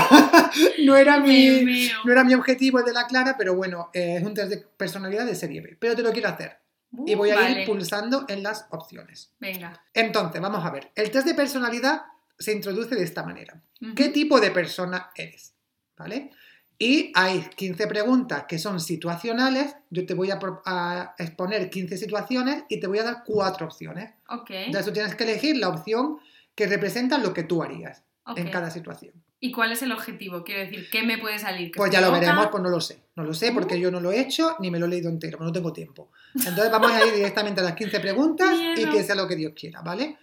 [0.83, 4.23] no era, mi, no era mi objetivo el de la Clara, pero bueno, eh, es
[4.23, 5.75] un test de personalidad de serie B.
[5.79, 6.57] Pero te lo quiero hacer
[7.05, 7.61] y Uh, voy a vale.
[7.61, 9.31] ir pulsando en las opciones.
[9.39, 9.83] Venga.
[9.93, 10.91] Entonces, vamos a ver.
[10.95, 12.03] El test de personalidad
[12.39, 13.61] se introduce de esta manera.
[13.95, 15.53] ¿Qué tipo de persona eres?
[15.97, 16.31] ¿Vale?
[16.77, 19.75] Y hay 15 preguntas que son situacionales.
[19.89, 24.11] Yo te voy a, a exponer 15 situaciones y te voy a dar cuatro opciones.
[24.29, 24.51] Ok.
[24.51, 26.19] Entonces tú tienes que elegir la opción
[26.55, 28.03] que representa lo que tú harías
[28.35, 29.13] en cada situación.
[29.39, 30.43] ¿Y cuál es el objetivo?
[30.43, 31.69] Quiero decir, ¿qué me puede salir?
[31.71, 32.19] ¿Que Pues ya lo loca?
[32.19, 32.99] veremos, pues no lo sé.
[33.15, 35.37] No lo sé porque yo no lo he hecho ni me lo he leído entero,
[35.39, 36.09] no tengo tiempo.
[36.33, 39.53] Entonces vamos a ir directamente a las 15 preguntas y que sea lo que Dios
[39.55, 40.17] quiera, ¿vale?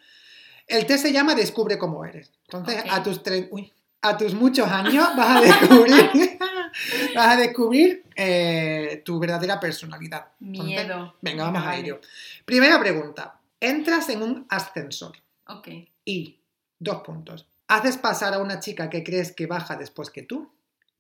[0.66, 2.32] El test se llama Descubre cómo eres.
[2.44, 6.38] Entonces, a tus tres, uy, a tus muchos años vas a descubrir,
[7.14, 10.28] vas a descubrir eh, tu verdadera personalidad.
[10.40, 11.14] Entonces, Miedo.
[11.20, 11.80] venga, vamos a Vale.
[11.80, 12.00] ello.
[12.44, 13.38] Primera pregunta.
[13.60, 15.12] Entras en un ascensor
[15.46, 15.68] Ok.
[16.04, 16.40] Y,
[16.78, 20.52] dos puntos, haces pasar a una chica que crees que baja después que tú,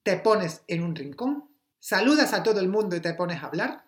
[0.02, 3.84] te pones en un rincón, saludas a todo el mundo y te pones a hablar,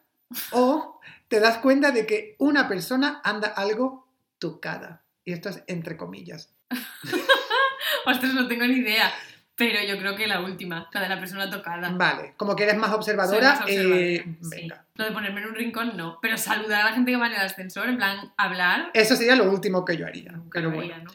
[0.52, 5.02] o te das cuenta de que una persona anda algo tocada.
[5.24, 6.52] Y esto es entre comillas.
[8.06, 9.12] Ostras, no tengo ni idea.
[9.56, 11.90] Pero yo creo que la última, la de la persona tocada.
[11.90, 14.48] Vale, como que eres más observadora, más observadora, eh, sí.
[14.50, 14.84] venga.
[14.96, 16.18] Lo de ponerme en un rincón, no.
[16.20, 18.90] Pero saludar a la gente que va en el ascensor, en plan, hablar.
[18.94, 20.32] Eso sería lo último que yo haría.
[20.32, 21.10] nunca Pero bueno.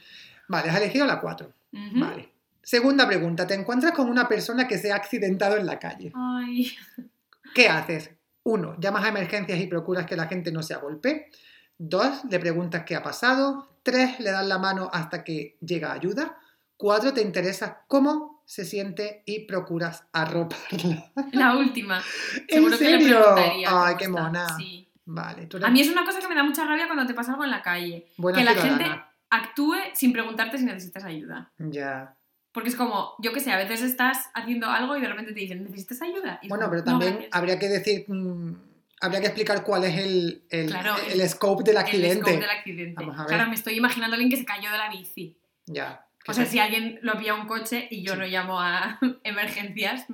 [0.47, 1.51] Vale, has elegido la 4.
[1.73, 1.99] Ujú.
[1.99, 2.29] Vale.
[2.61, 3.45] Segunda pregunta.
[3.45, 6.11] Te encuentras con una persona que se ha accidentado en la calle.
[6.15, 6.71] Ay.
[7.53, 8.11] ¿Qué haces?
[8.43, 11.29] Uno, llamas a emergencias y procuras que la gente no se agolpe.
[11.77, 13.67] Dos, le preguntas qué ha pasado.
[13.83, 16.37] Tres, le das la mano hasta que llega ayuda.
[16.79, 21.11] Cuatro, te interesa cómo se siente y procuras arroparla.
[21.33, 22.01] La última.
[22.47, 23.19] ¿En Seguro que le serio?
[23.21, 23.67] preguntaría.
[23.69, 24.21] Ay, qué está.
[24.21, 24.47] mona.
[24.57, 24.87] Sí.
[25.03, 27.13] Vale, tú eres A mí es una cosa que me da mucha rabia cuando te
[27.13, 28.07] pasa algo en la calle.
[28.15, 28.85] buena que la gente
[29.29, 31.51] actúe sin preguntarte si necesitas ayuda.
[31.57, 32.15] Ya.
[32.53, 35.39] Porque es como, yo que sé, a veces estás haciendo algo y de repente te
[35.41, 36.39] dicen, ¿necesitas ayuda?
[36.41, 37.35] Y Bueno, como, pero "No, también gracias".
[37.35, 38.53] habría que decir mm,
[39.01, 42.21] Habría que explicar cuál es el, el, Claro, el scope del El accidente.
[42.21, 42.95] scope del accidente.
[42.95, 43.27] Vamos a ver.
[43.27, 45.37] Claro, me estoy imaginando a alguien que se cayó de la bici.
[45.67, 46.05] Ya.
[46.27, 48.19] O sea, si alguien lo pilla un coche y yo Sí.
[48.19, 50.05] no llamo a emergencias,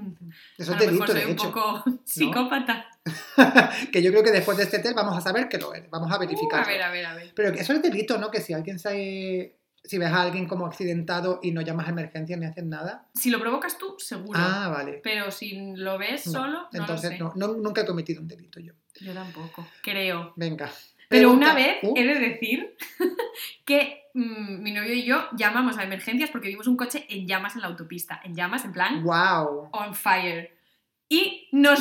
[0.58, 1.52] eso a es lo mejor delito, soy de un hecho.
[1.52, 2.86] poco psicópata.
[3.92, 5.90] que yo creo que después de este test vamos a saber que lo es.
[5.90, 6.64] Vamos a Uh, verificar.
[6.64, 7.34] a ver, a ver, a ver.
[7.36, 8.32] Pero eso es delito, ¿no?
[8.32, 9.56] Que si alguien se...
[9.84, 13.08] Si ves a alguien como accidentado y no llamas a emergencia ni haces nada.
[13.14, 14.40] Si lo provocas tú, seguro.
[14.42, 15.00] Ah, vale.
[15.04, 17.38] Pero si lo ves No, solo, no Entonces, lo sé.
[17.38, 18.74] no, no, nunca he cometido un delito yo.
[19.00, 20.34] Yo tampoco, creo.
[20.38, 20.72] Venga.
[21.10, 22.76] Pero una vez he de decir
[23.66, 27.56] que mm, mi novio y yo llamamos a emergencias porque vimos un coche en llamas
[27.56, 28.22] en la autopista.
[28.24, 29.70] En llamas, en plan, wow.
[29.72, 30.56] on fire.
[31.08, 31.80] Y nos,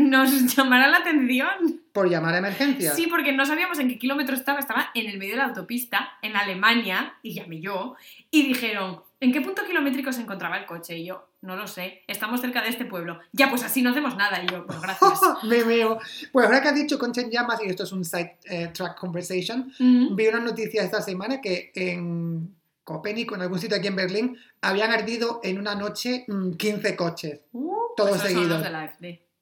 [0.00, 1.82] nos llamaron la atención.
[1.92, 2.96] Por llamar a emergencias.
[2.96, 4.60] Sí, porque no sabíamos en qué kilómetro estaba.
[4.60, 7.96] Estaba en el medio de la autopista, en Alemania, y llamé yo.
[8.30, 10.96] Y dijeron, ¿en qué punto kilométrico se encontraba el coche?
[10.96, 13.18] Y yo, no lo sé, estamos cerca de este pueblo.
[13.32, 14.42] Ya, pues así no hacemos nada.
[14.42, 15.20] Y yo, pues gracias.
[15.42, 15.98] Me veo.
[16.32, 18.98] Pues ahora que has dicho Concha en llamas, y esto es un side eh, track
[18.98, 20.14] conversation, Mm.
[20.16, 24.90] vi una noticia esta semana que en Copenhague, en algún sitio aquí en Berlín, habían
[24.92, 27.40] ardido en una noche mm, 15 coches.
[27.52, 28.64] Uh, Todos seguidos.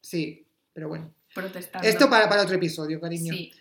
[0.01, 1.13] Sí, pero bueno.
[1.35, 1.87] protestando.
[1.87, 3.33] Esto para, para otro episodio, cariño.
[3.35, 3.53] Sí.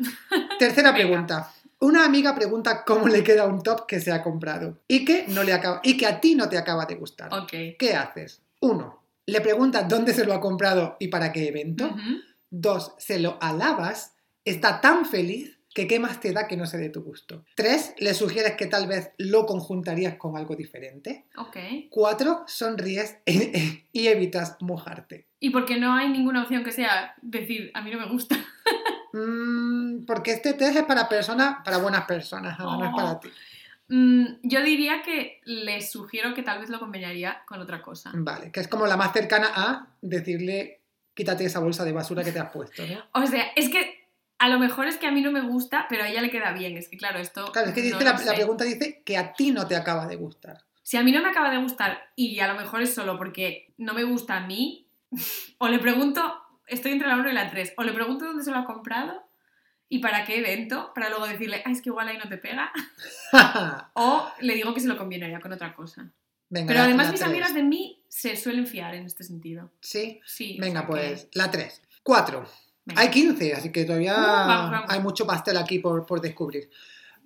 [0.57, 1.51] Tercera pregunta.
[1.81, 5.43] Una amiga pregunta cómo le queda un top que se ha comprado y que, no
[5.43, 7.29] le acaba, y que a ti no te acaba de gustar.
[7.47, 8.41] ¿Qué haces?
[8.59, 11.95] Uno, le preguntas dónde se lo ha comprado y para qué evento.
[12.49, 16.81] Dos, se lo alabas, está tan feliz que qué más te da que no sea
[16.81, 17.45] de tu gusto.
[17.55, 21.27] Tres, le sugieres que tal vez lo conjuntarías con algo diferente.
[21.37, 21.57] Ok.
[21.89, 23.17] Cuatro, sonríes
[23.93, 25.27] y evitas mojarte.
[25.39, 28.35] ¿Y por qué no hay ninguna opción que sea decir, a mí no me gusta?
[29.13, 33.19] Mm, porque este test es para personas, para buenas personas, no es para Oh.
[33.19, 33.29] ti.
[33.89, 38.11] Mm, yo diría que les sugiero que tal vez lo combinaría con otra cosa.
[38.13, 40.81] Vale, que es como la más cercana a decirle
[41.15, 43.03] quítate esa bolsa de basura que te has puesto, ¿no?
[43.21, 46.03] O sea, es que a lo mejor es que a mí no me gusta, pero
[46.03, 46.77] a ella le queda bien.
[46.77, 47.51] Es que claro, esto...
[47.51, 50.15] Claro, es que dice la, la pregunta dice que a ti no te acaba de
[50.15, 50.63] gustar.
[50.81, 53.73] Si a mí no me acaba de gustar y a lo mejor es solo porque
[53.77, 54.87] no me gusta a mí,
[55.57, 56.21] o le pregunto,
[56.69, 59.23] estoy entre la 1 y la 3, o le pregunto dónde se lo ha comprado
[59.89, 62.71] y para qué evento, para luego decirle, ah, es que igual ahí no te pega,
[63.93, 66.11] o le digo que se lo combinaría con otra cosa.
[66.49, 67.29] Venga, Pero la- además la mis tres.
[67.31, 69.71] amigas de mí se suelen fiar en este sentido.
[69.81, 70.57] Sí, Sí.
[70.59, 71.81] o venga, que- pues la 3.
[72.03, 72.45] 4.
[72.85, 73.01] venga.
[73.01, 74.89] Hay 15, así que todavía Uh, vamos, vamos.
[74.91, 76.69] hay mucho pastel aquí por, por descubrir.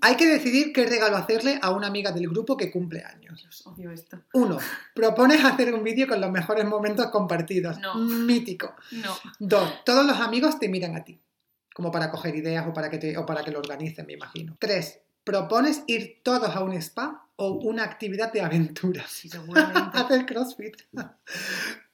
[0.04, 3.42] Hay que decidir qué regalo hacerle a una amiga del grupo que cumple años.
[3.42, 4.20] Dios, odio esto.
[4.34, 4.58] 1.
[4.94, 7.80] Propones hacer un vídeo con los mejores momentos compartidos.
[7.80, 7.96] No.
[7.96, 8.76] Mítico.
[8.92, 9.16] No.
[9.39, 9.86] 2.
[9.86, 11.22] Todos los amigos te miran a ti.
[11.74, 14.58] Como para coger ideas o para que, te, o para que lo organicen, me imagino.
[14.60, 15.00] 3.
[15.23, 19.09] Propones ir todos a un spa o una actividad de aventuras.
[19.09, 19.79] Sí, seguramente.
[19.97, 20.75] Hacer CrossFit.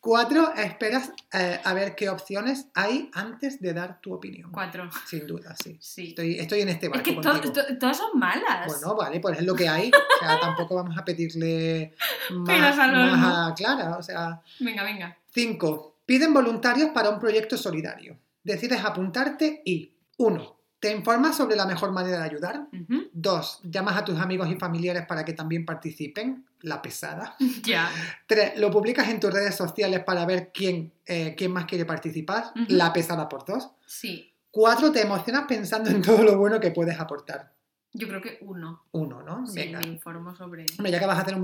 [0.01, 0.53] 4.
[0.55, 4.49] Esperas eh, a ver qué opciones hay antes de dar tu opinión.
[4.51, 4.89] Cuatro.
[5.05, 5.77] Sin duda, sí.
[5.81, 6.07] Sí.
[6.09, 7.53] Estoy, estoy en este Es barco que to- contigo.
[7.53, 8.65] to- todas son malas.
[8.67, 9.89] Bueno, vale, pues es lo que hay.
[9.89, 11.93] O sea, tampoco vamos a pedirle
[12.31, 13.97] más, más a Clara.
[13.97, 15.17] O sea, Venga, venga.
[15.33, 15.95] 5.
[16.05, 18.17] Piden voluntarios para un proyecto solidario.
[18.43, 20.59] Decides apuntarte y 1.
[20.79, 22.67] Te informas sobre la mejor manera de ayudar.
[22.71, 23.59] 2.
[23.63, 26.45] Llamas a tus amigos y familiares para que también participen.
[26.61, 27.35] La pesada.
[27.63, 27.89] Ya.
[28.27, 28.59] 3.
[28.59, 32.51] Lo publicas en tus redes sociales para ver quién, eh, quién más quiere participar.
[32.69, 33.69] La pesada por 2.
[33.85, 34.33] Sí.
[34.51, 34.91] 4.
[34.91, 37.53] Te emocionas pensando en todo lo bueno que puedes aportar.
[37.91, 38.85] Yo creo que uno.
[38.91, 39.47] Uno, ¿no?
[39.47, 39.79] Sí, Venga.
[39.79, 40.65] me informo sobre.
[40.77, 41.35] Hombre, ya que vas a hacer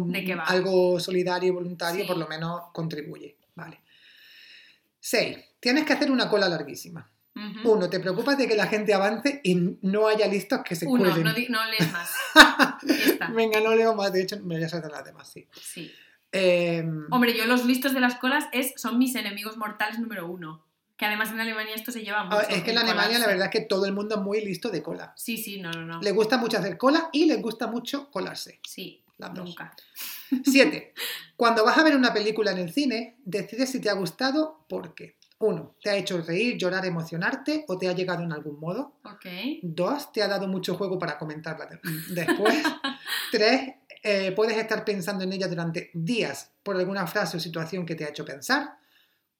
[0.45, 2.07] algo solidario y voluntario, Sí.
[2.07, 3.35] por lo menos contribuye.
[3.55, 3.81] Vale.
[4.99, 5.37] 6.
[5.59, 7.09] Tienes que hacer una cola larguísima.
[7.65, 11.03] Uno, te preocupas de que la gente avance y no haya listos que se Uno,
[11.03, 11.23] cuelen.
[11.23, 12.09] no, no lees más.
[13.35, 14.13] Venga, no leo más.
[14.13, 15.47] De hecho, me voy a saltar las demás, sí.
[15.51, 15.91] Sí.
[16.31, 20.65] Eh, Hombre, yo los listos de las colas es, son mis enemigos mortales número uno.
[20.97, 22.39] Que además en Alemania esto se lleva a mucho.
[22.47, 24.81] es que en Alemania la verdad es que todo el mundo es muy listo de
[24.81, 25.13] cola.
[25.17, 26.01] Sí, sí, no, no, no.
[26.01, 28.61] Le gusta mucho hacer cola y les gusta mucho colarse.
[28.65, 29.43] Sí, Las dos.
[29.49, 29.75] nunca.
[30.45, 30.93] 7.
[31.35, 34.95] Cuando vas a ver una película en el cine, decides si te ha gustado por
[34.95, 35.17] qué.
[35.39, 35.75] 1.
[35.81, 38.93] ¿Te ha hecho reír, llorar, emocionarte o te ha llegado en algún modo?
[39.03, 39.25] Ok.
[39.63, 41.79] Dos, te ha dado mucho juego para comentarla de-
[42.13, 42.63] después.
[43.31, 47.95] Tres, eh, puedes estar pensando en ella durante días por alguna frase o situación que
[47.95, 48.77] te ha hecho pensar.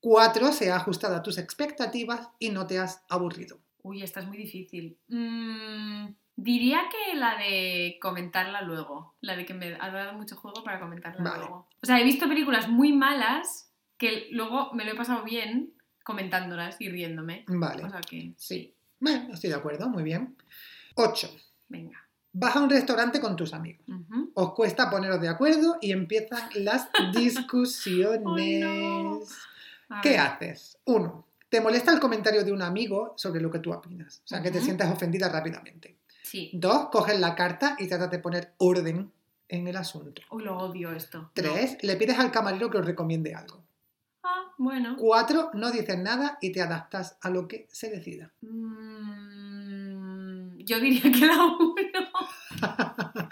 [0.01, 3.59] Cuatro, se ha ajustado a tus expectativas y no te has aburrido.
[3.81, 4.97] Uy, esta es muy difícil.
[5.07, 9.15] Mm, diría que la de comentarla luego.
[9.21, 11.37] La de que me ha dado mucho juego para comentarla Vale.
[11.39, 11.67] luego.
[11.81, 15.73] O sea, he visto películas muy malas que luego me lo he pasado bien
[16.05, 17.43] comentándolas y riéndome.
[17.47, 18.73] Vale, O sea que, sí.
[18.99, 20.37] Bueno, estoy de acuerdo, muy bien.
[20.95, 21.29] Ocho,
[21.67, 21.99] venga.
[22.31, 23.85] vas a un restaurante con tus amigos.
[24.35, 29.29] Os cuesta poneros de acuerdo y empiezan las discusiones.
[29.89, 30.01] No.
[30.01, 30.19] ¿Qué ver.
[30.19, 30.77] haces?
[30.85, 34.21] Uno, te molesta el comentario de un amigo sobre lo que tú opinas.
[34.23, 35.97] O sea, que te sientas ofendida rápidamente.
[36.23, 36.51] Sí.
[36.53, 39.11] Dos, coges la carta y tratas de poner orden
[39.47, 40.21] en el asunto.
[40.31, 41.19] Uy, lo odio esto.
[41.19, 41.31] No.
[41.33, 43.63] Tres, le pides al camarero que os recomiende algo.
[44.57, 44.95] Bueno.
[44.97, 48.31] Cuatro, no dices nada y te adaptas a lo que se decida.
[49.25, 51.75] Mm, yo diría que la 1.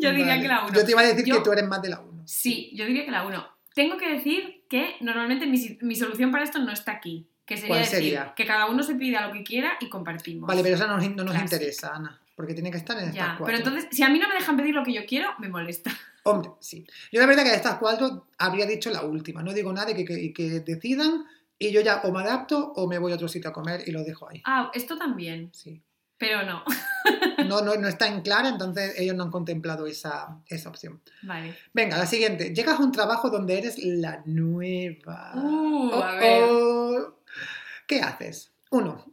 [0.00, 0.42] yo diría Vale.
[0.42, 0.74] que la 1.
[0.74, 2.22] Yo te iba a decir Yo- que tú eres más de la 1.
[2.26, 3.46] Sí, yo diría que la 1.
[3.74, 7.26] Tengo que decir que normalmente mi, mi solución para esto no está aquí.
[7.46, 10.46] Que sería ¿Cuál decir que cada uno se pida lo que quiera y compartimos.
[10.46, 11.56] Vale, pero eso no, nos- no nos Clásico.
[11.56, 13.46] interesa, Ana, porque tiene que estar en estas Ya, cuatro.
[13.46, 15.90] pero entonces, si a mí no me dejan pedir lo que yo quiero, me molesta.
[16.24, 16.86] Hombre, sí.
[17.12, 19.42] Yo la verdad que de estas cuatro habría dicho la última.
[19.42, 21.24] No digo nada y que, que- que decidan
[21.58, 23.90] y yo ya o me adapto o me voy a otro sitio a comer y
[23.92, 24.40] lo dejo ahí.
[24.46, 25.80] Ah, esto también, Sí.
[26.18, 26.62] pero no.
[27.48, 31.00] No, no, no está en clara, entonces ellos no han contemplado esa, esa opción.
[31.22, 31.56] Vale.
[31.72, 32.54] Venga, la siguiente.
[32.54, 35.32] Llegas a un trabajo donde eres la nueva.
[35.34, 37.14] Uh, a Oh, oh.
[37.86, 38.52] ¿Qué haces?
[38.70, 39.04] Uno,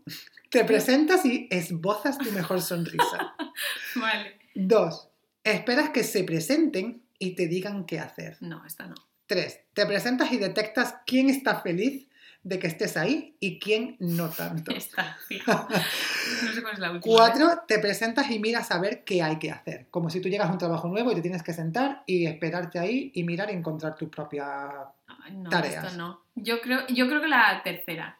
[0.49, 3.35] te presentas y esbozas tu mejor sonrisa.
[3.95, 4.39] Vale.
[4.55, 5.09] Dos,
[5.43, 8.37] esperas que se presenten y te digan qué hacer.
[8.41, 8.95] No, esta no.
[9.25, 12.07] Tres, te presentas y detectas quién está feliz
[12.43, 14.71] de que estés ahí y quién no tanto.
[14.75, 15.51] Esta, fijo.
[15.51, 17.13] No sé cuál es la última.
[17.13, 17.17] ¿eh?
[17.17, 19.87] Cuatro, te presentas y miras a ver qué hay que hacer.
[19.91, 22.79] Como si tú llegas a un trabajo nuevo y te tienes que sentar y esperarte
[22.79, 24.69] ahí y mirar y encontrar tu propia...
[25.07, 25.85] Ay, no, tareas.
[25.85, 26.21] esto no.
[26.35, 28.17] Yo creo, yo creo que la tercera.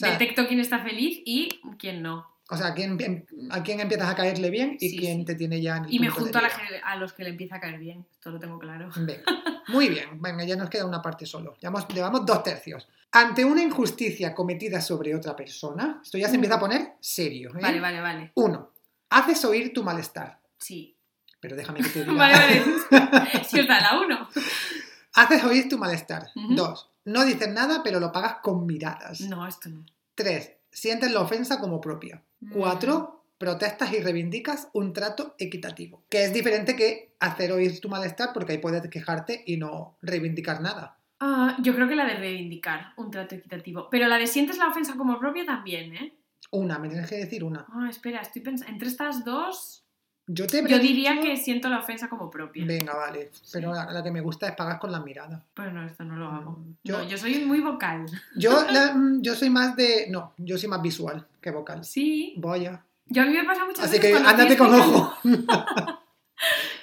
[0.00, 2.26] O sea, Detecto quién está feliz y quién no.
[2.50, 5.24] o sea, quién- a quién empiezas a caerle bien y Sí, quién sí.
[5.26, 6.50] te tiene ya en el Y me junto a, la
[6.84, 8.06] a los que le empieza a caer bien.
[8.12, 8.88] Esto lo tengo claro.
[8.96, 9.22] Venga,
[9.68, 11.56] Muy bien, venga, ya nos queda una parte solo.
[11.60, 12.88] Llevamos, llevamos dos tercios.
[13.12, 17.50] Ante una injusticia cometida sobre otra persona, esto ya se empieza a poner serio.
[17.50, 17.60] ¿eh?
[17.60, 18.32] Vale, vale, vale.
[18.34, 18.72] Uno,
[19.10, 20.38] haces oír tu malestar.
[20.58, 20.94] Sí.
[21.40, 22.12] Pero déjame que te diga.
[22.14, 23.44] Vale, vale.
[23.48, 24.28] Si os da la uno.
[25.14, 26.28] Haces oír tu malestar.
[26.34, 29.20] Dos, no dices nada, pero lo pagas con miradas.
[29.22, 29.84] No, esto no.
[30.14, 32.22] Tres, sientes la ofensa como propia.
[32.40, 32.52] Mm.
[32.52, 36.04] Cuatro, protestas y reivindicas un trato equitativo.
[36.08, 40.60] Que es diferente que hacer oír tu malestar porque ahí puedes quejarte y no reivindicar
[40.60, 40.98] nada.
[41.20, 43.88] Ah, yo creo que la de reivindicar un trato equitativo.
[43.90, 46.14] Pero la de sientes la ofensa como propia también, ¿eh?
[46.50, 47.66] Una, me tienes que decir una.
[47.72, 48.72] Ah, espera, estoy pensando.
[48.72, 49.84] Entre estas dos,
[50.30, 52.64] Yo te yo diría dicho- que siento la ofensa como propia.
[52.66, 53.30] Venga, vale.
[53.52, 55.40] Pero la, la que me gusta es pagar con las miradas.
[55.54, 56.50] Pero no, esto no lo hago.
[56.52, 58.04] Mm, yo- No, yo soy muy vocal.
[58.36, 60.06] Yo, la- mm, yo soy más de.
[60.10, 61.84] No, yo soy más visual que vocal.
[61.84, 62.34] Sí.
[62.36, 62.82] Vaya.
[63.06, 64.18] Yo a mí me pasa muchas Así veces.
[64.20, 65.14] que ándate con ojo.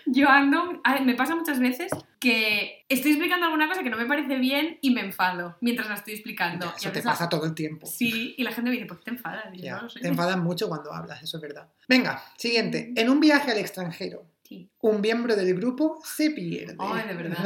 [0.12, 0.82] Yo ando.
[0.84, 4.38] a ver, me pasa muchas veces que estoy explicando alguna cosa que no me parece
[4.38, 6.65] bien y me enfado mientras la estoy explicando.
[6.68, 7.86] Ya, eso te pasa todo el tiempo.
[7.88, 9.46] Sí, y la gente me dice, ¿por qué te enfadas?
[9.54, 11.68] Y yo, no te enfadas mucho cuando hablas, eso es verdad.
[11.88, 12.94] Venga, siguiente.
[12.96, 14.70] En un viaje al extranjero, Sí.
[14.82, 16.76] un miembro del grupo se pierde.
[16.78, 17.38] Ay, de verdad.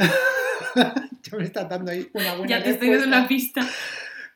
[1.22, 3.66] Yo me estás dando ahí una buena ya te estoy dando una pista.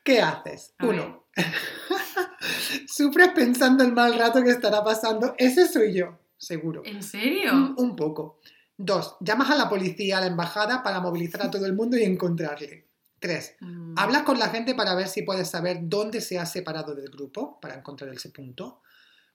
[0.03, 0.73] ¿Qué haces?
[0.79, 1.25] A Uno.
[2.87, 5.35] Sufres pensando el mal rato que estará pasando.
[5.37, 6.81] Ese soy yo, seguro.
[6.85, 7.53] ¿En serio?
[7.53, 8.39] Un, un poco.
[8.77, 9.17] Dos.
[9.21, 12.85] Llamas a la policía, a la embajada para movilizar a todo el mundo y encontrarle.
[13.19, 13.55] Tres.
[13.61, 13.95] Mm.
[13.97, 17.59] Hablas con la gente para ver si puedes saber dónde se ha separado del grupo,
[17.59, 18.81] para encontrar ese punto.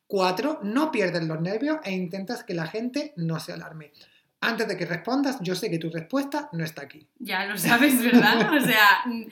[0.06, 3.92] Cuatro, no pierdes los nervios e intentas que la gente no se alarme.
[4.40, 7.06] Antes de que respondas, yo sé que tu respuesta no está aquí.
[7.18, 8.52] Ya lo sabes, ¿verdad?
[8.56, 9.24] O sea, mm,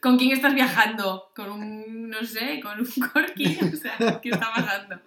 [0.00, 1.32] ¿con quién estás viajando?
[1.34, 3.58] ¿Con un, no sé, con un corky?
[3.72, 5.00] O sea, ¿qué está pasando?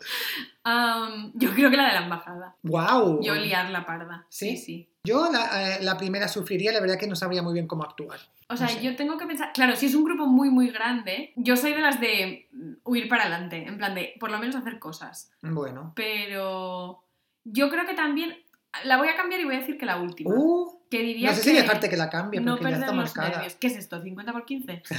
[0.70, 2.56] Am, yo creo que la de la embajada.
[2.64, 3.22] ¡Wow!
[3.24, 4.26] Yo liar la parda.
[4.30, 4.56] ¿Sí?
[4.56, 4.90] Sí, sí.
[5.04, 8.20] Yo la, eh, la primera sufriría, la verdad que no sabría muy bien cómo actuar.
[8.50, 8.84] O sea, No sé.
[8.84, 11.82] yo tengo que pensar, claro, si es un grupo muy, muy grande, yo soy de
[11.82, 12.50] las de
[12.84, 15.32] huir para adelante, en plan de por lo menos hacer cosas.
[15.42, 15.94] Bueno.
[15.96, 17.04] Pero
[17.46, 18.36] yo creo que también,
[18.84, 20.32] la voy a cambiar y voy a decir que la última.
[20.36, 22.84] Uh, que diría no sé si que dejarte que la cambie, no porque ya perder
[22.90, 23.30] está marcada.
[23.30, 23.56] nervios.
[23.56, 24.04] ¿Qué es esto?
[24.04, 24.84] ¿50 por 15?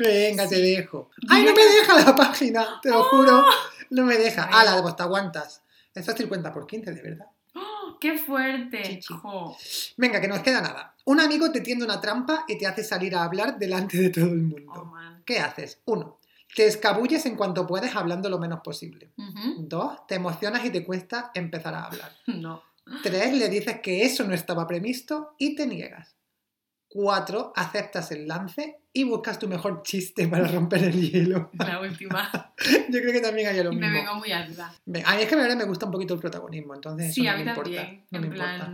[0.00, 1.10] Venga, te dejo.
[1.28, 2.66] ¡Ay, no me deja la página!
[2.82, 3.44] Te lo juro.
[3.90, 4.44] No me deja.
[4.44, 4.50] Ay.
[4.52, 5.62] Ah, la pues te aguantas.
[5.94, 7.26] Esto es 50 por 15, de verdad.
[7.54, 9.00] ¡Oh, ¡Qué fuerte!
[9.08, 9.56] Jo.
[9.96, 10.94] Venga, que nos queda nada.
[11.04, 14.26] Un amigo te tiende una trampa y te hace salir a hablar delante de todo
[14.26, 14.84] el Oh, mundo.
[14.86, 15.22] man.
[15.26, 15.80] ¿Qué haces?
[15.86, 16.18] Uno,
[16.54, 19.10] te escabulles en cuanto puedes hablando lo menos posible.
[19.58, 22.12] Dos, te emocionas y te cuesta empezar a hablar.
[22.26, 22.62] No.
[23.04, 26.16] Tres, le dices que eso no estaba previsto y te niegas.
[26.92, 31.48] Cuatro, aceptas el lance y buscas tu mejor chiste para romper el hielo.
[31.52, 32.52] La última.
[32.88, 33.96] Yo creo que también haría lo Y me mismo.
[34.02, 34.28] vengo muy.
[34.86, 37.30] Ve, A mí es que verdad me gusta un poquito el protagonismo, entonces Sí, eso
[37.30, 37.70] no a mí me importa.
[37.76, 38.04] también.
[38.10, 38.72] no en me importa.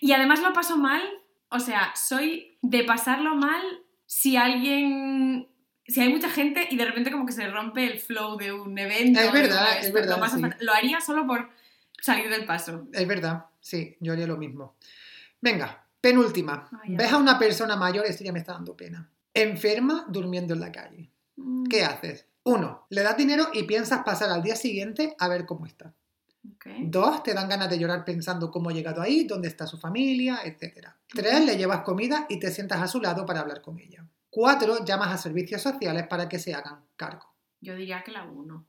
[0.00, 1.02] Y además lo paso mal.
[1.48, 3.60] O sea, soy de pasarlo mal
[4.06, 5.48] si alguien.
[5.88, 8.78] Si hay mucha gente y de repente como que se rompe el flow de un
[8.78, 9.18] evento.
[9.20, 10.40] Es verdad, es verdad, sí.
[10.64, 11.48] Lo haría solo por
[12.00, 12.86] salir del paso.
[12.92, 14.74] Es verdad, sí, yo haría lo mismo.
[15.40, 16.68] Venga, penúltima.
[16.82, 19.10] Ay, Ves a una persona mayor, esto ya me está dando pena.
[19.34, 21.10] Enferma durmiendo en la calle.
[21.36, 22.26] Mm, ¿Qué haces?
[22.44, 25.94] Uno, le das dinero y piensas pasar al día siguiente a ver cómo está.
[26.80, 30.40] Dos, te dan ganas de llorar pensando cómo ha llegado ahí, dónde está su familia,
[30.44, 30.88] etc.
[31.08, 34.06] Tres, le llevas comida y te sientas a su lado para hablar con ella.
[34.30, 37.34] Cuatro, llamas a servicios sociales para que se hagan cargo.
[37.60, 38.64] Yo diría que la 1.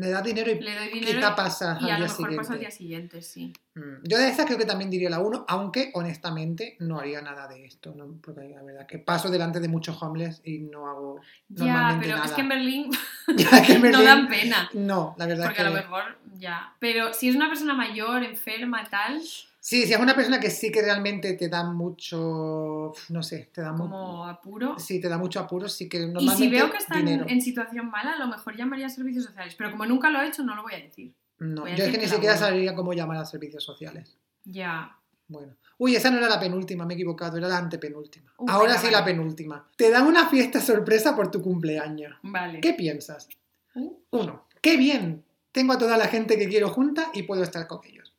[0.00, 2.26] Le das dinero y Le doy dinero quizá pasas y al a día lo mejor
[2.28, 2.58] al siguiente.
[2.58, 3.52] día siguiente, sí.
[3.74, 7.46] Mm, Yo de esa creo que también diría la 1, aunque honestamente no haría nada
[7.48, 8.18] de esto, ¿no?
[8.22, 12.16] porque la verdad que paso delante de muchos homeless y no hago Ya, normalmente pero
[12.16, 12.34] es nada.
[12.34, 12.90] que en Berlín
[13.36, 14.70] Ya que en no dan pena.
[14.74, 15.76] No, la verdad Porque es a que...
[15.76, 16.74] lo mejor ya.
[16.78, 19.20] Pero si es una persona mayor, enferma, tal,
[19.62, 23.60] Sí, si es una persona que sí que realmente te da mucho, no sé, te
[23.60, 23.90] da mucho...
[23.90, 24.78] como apuro.
[24.78, 27.90] Sí, te da mucho apuro, sí que Y normalmente si veo que está en, situación
[27.90, 29.54] mala, a lo mejor llamaría a servicios sociales.
[29.56, 31.12] Pero como nunca lo he hecho, no lo voy a decir.
[31.38, 34.16] No, voy yo es que ni siquiera sabría cómo llamar a servicios sociales.
[34.44, 34.96] Ya.
[35.28, 35.54] Bueno.
[35.76, 38.32] Uy, esa no era la penúltima, me he equivocado, era la antepenúltima.
[38.48, 38.96] Ahora sí vale.
[38.96, 39.68] la penúltima.
[39.76, 42.16] Te dan una fiesta sorpresa por tu cumpleaños.
[42.22, 42.60] Vale.
[42.62, 43.28] ¿Qué piensas?
[43.74, 45.22] Uh, Uno, qué bien.
[45.52, 48.14] Tengo a toda la gente que quiero junta y puedo estar con ellos.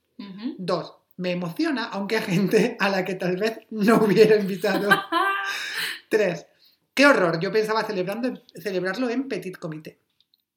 [0.58, 4.89] Dos, me emociona, aunque a gente a la que tal vez no hubiera invitado.
[6.09, 6.47] Tres,
[6.95, 7.39] qué horror.
[7.39, 9.99] Yo pensaba celebrando, celebrarlo en petit comité.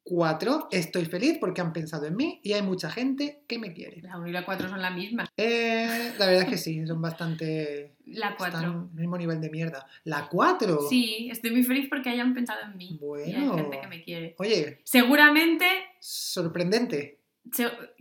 [0.02, 4.02] Cuatro, estoy feliz porque han pensado en mí y hay mucha gente que me quiere.
[4.02, 5.26] La 1 y la 4 son la misma.
[5.36, 7.94] Eh, la verdad es que sí, son bastante.
[8.06, 8.58] La 4.
[8.58, 9.86] Están al mismo nivel de mierda.
[10.04, 10.80] La cuatro.
[10.90, 12.98] Sí, estoy muy feliz porque hayan pensado en mí.
[13.00, 13.56] Y hay Bueno.
[13.56, 14.34] gente que me quiere.
[14.38, 15.66] Oye, Seguramente,
[16.00, 17.20] sorprendente.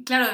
[0.06, 0.28] Claro,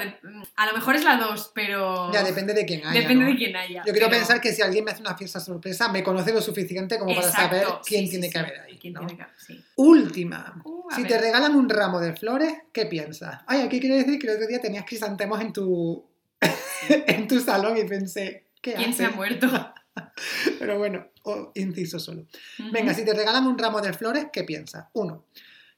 [0.56, 2.12] a lo mejor es la 2, pero.
[2.14, 3.02] Ya depende de quién haya.
[3.02, 3.32] Depende ¿no?
[3.32, 3.84] de quién haya.
[3.86, 6.98] Yo quiero pensar que si alguien me hace una fiesta sorpresa, me conoce lo suficiente
[7.00, 8.78] como para saber quién sí, tiene sí, que haber ahí.
[8.78, 9.06] ¿Quién ¿no?
[9.06, 9.64] tiene que- sí.
[9.76, 10.62] Última.
[10.64, 11.12] Uh, Si ver.
[11.12, 13.42] te regalan un ramo de flores, ¿qué piensas?
[13.48, 16.06] Ay, aquí quiero decir que el otro día tenías crisantemos en tu,
[16.90, 19.48] en tu salón y pensé, ¿qué ¿Quién se ha muerto?
[20.60, 21.08] Pero bueno,
[21.56, 22.26] inciso solo.
[22.72, 24.86] Venga, si te regalan un ramo de flores, ¿qué piensas?
[24.94, 25.26] Uno,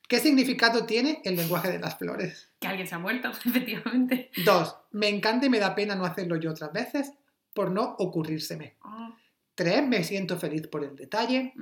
[0.07, 2.50] ¿qué significado tiene el lenguaje de las flores?
[2.61, 4.31] Que alguien se ha muerto, efectivamente.
[4.45, 7.11] Dos, me encanta y me da pena no hacerlo yo otras veces
[7.53, 8.77] por no ocurrírseme.
[8.85, 9.13] Oh,
[9.55, 11.53] Tres, me siento feliz por el detalle.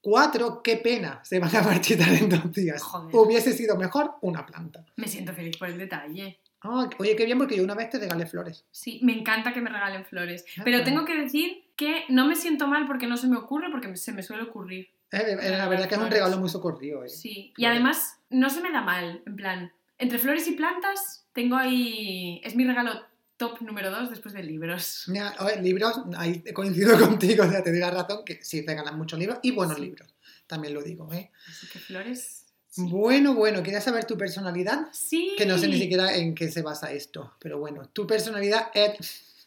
[0.00, 2.82] Cuatro, qué pena, se van a marchitar en dos días.
[2.82, 3.14] Joder.
[3.14, 4.84] Hubiese sido mejor una planta.
[4.96, 6.40] Me siento feliz por el detalle.
[6.62, 8.66] Ah, oye, qué bien, porque yo una vez te regalé flores.
[8.70, 10.44] Sí, me encanta que me regalen flores.
[10.58, 10.62] Ah.
[10.64, 13.94] Pero tengo que decir que no me siento mal porque no se me ocurre, porque
[13.96, 14.88] se me suele ocurrir.
[15.12, 17.04] Eh, eh, la verdad que es un regalo muy socorrido.
[17.04, 17.08] eh.
[17.08, 21.56] Sí, y además no se me da mal, en plan, entre flores y plantas tengo
[21.56, 22.92] ahí, es mi regalo
[23.36, 25.04] top número dos después de libros.
[25.06, 29.38] Mira, oye, libros, ahí coincido contigo, sea, te la razón, que sí regalan muchos libros
[29.42, 29.82] y buenos Sí.
[29.82, 30.14] libros,
[30.46, 31.10] también lo digo.
[31.12, 31.30] ¿eh?
[31.48, 32.44] Así que flores...
[32.68, 32.82] sí.
[32.88, 34.88] Bueno, bueno, ¿quieres saber tu personalidad?
[34.92, 35.34] Sí.
[35.38, 39.46] Que no sé ni siquiera en qué se basa esto, pero bueno, tu personalidad es,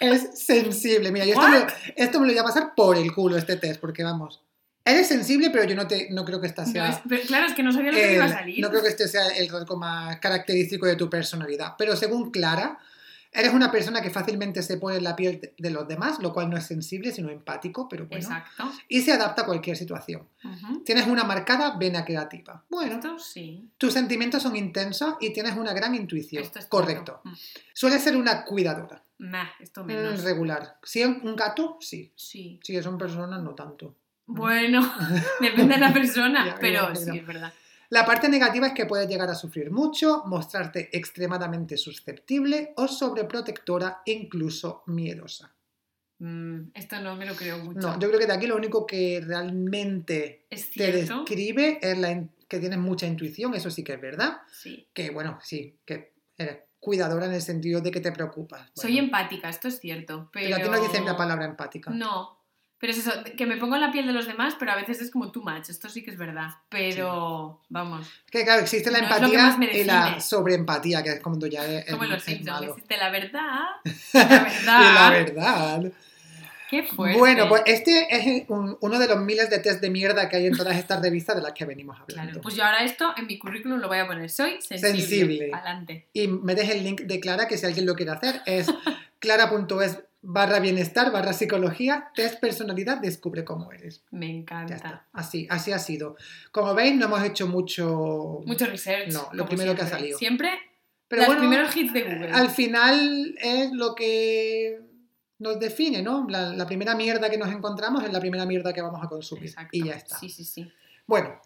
[0.00, 1.12] es sensible.
[1.12, 1.66] Mira, yo esto me,
[1.96, 4.40] esto me lo voy a pasar por el culo, este test, porque vamos.
[4.86, 6.88] Eres sensible, pero yo no, te, no creo que esta No, sea...
[6.90, 8.60] es- pero claro, es que no sabía lo que me iba a el- salir.
[8.60, 11.74] no creo que este sea el rasgo más característico de tu personalidad.
[11.76, 12.78] Pero según Clara,
[13.32, 16.48] eres una persona que fácilmente se pone en la piel de- los demás, lo cual
[16.48, 18.24] no es sensible, sino empático, pero bueno.
[18.24, 18.70] Exacto.
[18.88, 20.28] Y se adapta a cualquier situación.
[20.84, 22.64] Tienes una marcada vena creativa.
[22.70, 23.68] Bueno, Esto sí.
[23.78, 26.42] tus sentimientos son intensos y tienes una gran intuición.
[26.44, 27.20] Esto es Correcto.
[27.24, 27.40] cierto.
[27.74, 29.02] Sueles ser una cuidadora.
[29.18, 30.22] Mm, Nah, esto Mm, menos.
[30.22, 30.76] regular.
[30.84, 32.12] Si es un gato, sí.
[32.14, 32.60] Sí.
[32.62, 33.94] Si son personas, no tanto.
[34.26, 34.92] Bueno,
[35.40, 37.52] depende de la persona, Ya, pero sí, es verdad.
[37.88, 44.02] La parte negativa es que puedes llegar a sufrir mucho, mostrarte extremadamente susceptible o sobreprotectora
[44.04, 45.54] e incluso miedosa.
[46.18, 47.80] Mm, esto no me lo creo mucho.
[47.80, 52.58] No, yo creo que de aquí lo único que realmente te describe es la que
[52.58, 54.38] tienes mucha intuición, eso sí que es verdad.
[54.50, 54.88] Sí.
[54.92, 58.70] Que bueno, sí, que eres cuidadora en el sentido de que te preocupas.
[58.74, 60.30] Soy empática, esto es cierto.
[60.32, 61.90] Pero, pero aquí no dicen la palabra empática.
[61.90, 62.35] No.
[62.78, 65.00] Pero es eso, que me pongo en la piel de los demás, pero a veces
[65.00, 65.70] es como too much.
[65.70, 66.50] Esto sí que es verdad.
[66.68, 71.46] Pero, vamos, Que claro, existe la No empatía me y la sobreempatía, que es cuando
[71.46, 72.68] ya es, como los Simpsons.
[72.68, 73.60] Existe la verdad.
[74.12, 74.80] La verdad.
[74.90, 75.92] Y la verdad.
[76.68, 77.16] Qué fuerte.
[77.18, 80.46] Bueno, pues este es un- uno de los miles de test de mierda que hay
[80.46, 82.30] en todas estas revistas de las que venimos hablando.
[82.32, 84.28] Claro, pues yo ahora esto en mi currículum lo voy a poner.
[84.28, 84.98] Soy sensible.
[85.00, 85.50] Sensible.
[85.54, 86.08] Adelante.
[86.12, 88.66] Y metes el link de Clara, que si alguien lo quiere hacer, es
[89.20, 89.98] clara.es
[90.28, 94.02] barra bienestar barra psicología, test personalidad, descubre cómo eres.
[94.10, 95.06] Me encanta.
[95.12, 96.16] así, así ha sido.
[96.50, 98.40] Como veis, no hemos hecho mucho...
[98.44, 99.12] Mucho research.
[99.12, 100.18] No, lo primero que ha salido.
[100.18, 100.50] Siempre
[101.08, 102.32] Pero los bueno, primeros hits de Google.
[102.32, 104.80] al final es lo que
[105.38, 106.26] nos define, ¿no?
[106.28, 109.44] La, la primera mierda que nos encontramos es la primera mierda que vamos a consumir.
[109.46, 109.70] Exacto.
[109.72, 110.18] Y ya está.
[110.18, 110.70] Sí, sí, sí.
[111.06, 111.40] Bueno,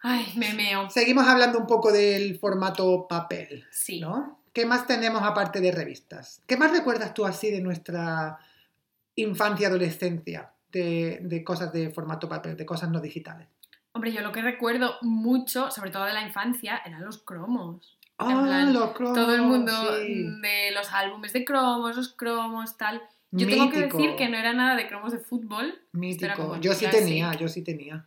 [0.00, 0.88] Ay, me meo.
[0.88, 4.00] seguimos hablando un poco del formato papel, Sí.
[4.00, 4.41] ¿no?
[4.52, 6.42] ¿Qué más tenemos aparte de revistas?
[6.46, 8.38] ¿Qué más recuerdas tú así de nuestra
[9.16, 10.52] infancia adolescencia?
[10.72, 13.46] de, de cosas de formato papel, de cosas no digitales?
[13.92, 17.98] Hombre, yo lo que recuerdo mucho, sobre todo de la infancia, eran los cromos.
[18.18, 19.14] En Ah, plan, los cromos.
[19.14, 20.24] Todo el mundo sí.
[20.40, 23.02] de los álbumes de cromos, los cromos, tal.
[23.32, 26.56] Yo tengo que decir que no era nada de cromos de fútbol, Mítico.
[26.60, 28.06] Yo sí tenía, yo sí tenía.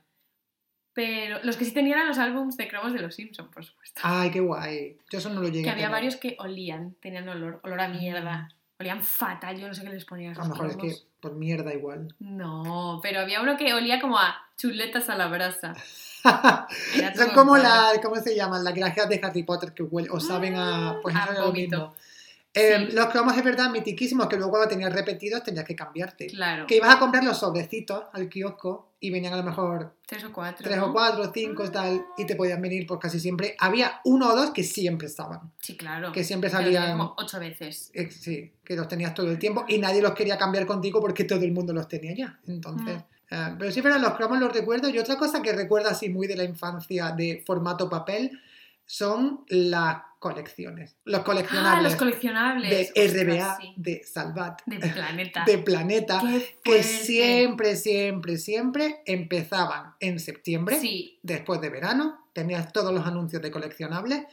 [0.95, 3.99] Pero los que sí tenían eran los álbumes de cromos de los Simpsons, por supuesto.
[4.03, 4.97] Ay, qué guay.
[5.11, 5.95] Yo eso no lo llegué que a había tener.
[5.97, 8.49] varios que olían, tenían olor, olor a mierda.
[8.79, 11.73] Olían fatal, yo no sé qué les ponían a lo mejor es que por mierda
[11.73, 12.13] igual.
[12.19, 15.75] No, pero había uno que olía como a chuletas a la brasa.
[17.15, 18.63] Son como las, ¿cómo se llaman?
[18.63, 20.97] Las gracias de Harry Potter que huelen o saben a...
[21.01, 21.93] Pues a eso es lo mismo.
[21.97, 22.95] Eh, Sí.
[22.95, 26.27] Los cromos es verdad mitiquísimos que luego cuando tenías repetidos tenías que cambiarte.
[26.27, 30.23] Claro, Que ibas a comprar los sobrecitos al kiosco y venían a lo mejor tres
[30.23, 30.63] o cuatro.
[30.63, 30.87] tres ¿no?
[30.87, 33.55] o cuatro, cinco y tal, y te podían venir por casi siempre.
[33.59, 36.11] Había uno o dos que siempre estaban, Sí, claro.
[36.11, 37.91] que siempre salían, como ocho veces.
[37.93, 41.23] eh, sí, que los tenías todo el tiempo y nadie los quería cambiar contigo porque
[41.23, 42.39] todo el mundo los tenía ya.
[42.47, 43.33] Entonces, Mm.
[43.33, 44.89] eh, pero sí, pero los cromos los recuerdo.
[44.89, 48.39] Y otra cosa que recuerdo así muy de la infancia de formato papel
[48.85, 49.97] son las
[50.33, 50.97] colecciones.
[51.05, 52.69] Los Ah, coleccionables los coleccionables.
[52.93, 53.73] de Ostras, RBA, sí.
[53.77, 55.43] de Salvat, De planeta.
[55.45, 56.21] de Planeta.
[56.63, 63.41] Que siempre, siempre, siempre empezaban en septiembre Sí, después de verano, tenías todos los anuncios
[63.43, 64.23] de coleccionables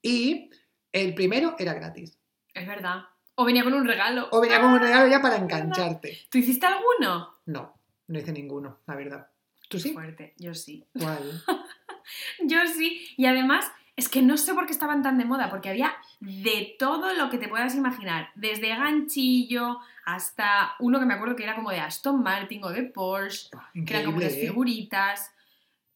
[0.00, 0.48] y
[0.92, 2.18] el primero era gratis.
[2.54, 3.02] es verdad.
[3.34, 4.28] O venía con un regalo.
[4.30, 6.18] O venía con un regalo ya para engancharte.
[6.30, 7.40] ¿Tú hiciste alguno?
[7.46, 7.74] No,
[8.08, 9.26] no hice ninguno, la verdad.
[9.68, 9.92] ¿Tú sí?
[9.92, 10.86] Fuerte, yo sí.
[10.98, 11.42] ¿Cuál?
[12.44, 13.06] Yo sí.
[13.16, 13.64] Y además,
[14.02, 17.30] es que no sé por qué estaban tan de moda, porque había de todo lo
[17.30, 18.30] que te puedas imaginar.
[18.34, 22.82] Desde ganchillo hasta uno que me acuerdo que era como de Aston Martin o de
[22.82, 23.50] Porsche,
[23.86, 24.40] que eran como unas ¿eh?
[24.40, 25.32] figuritas,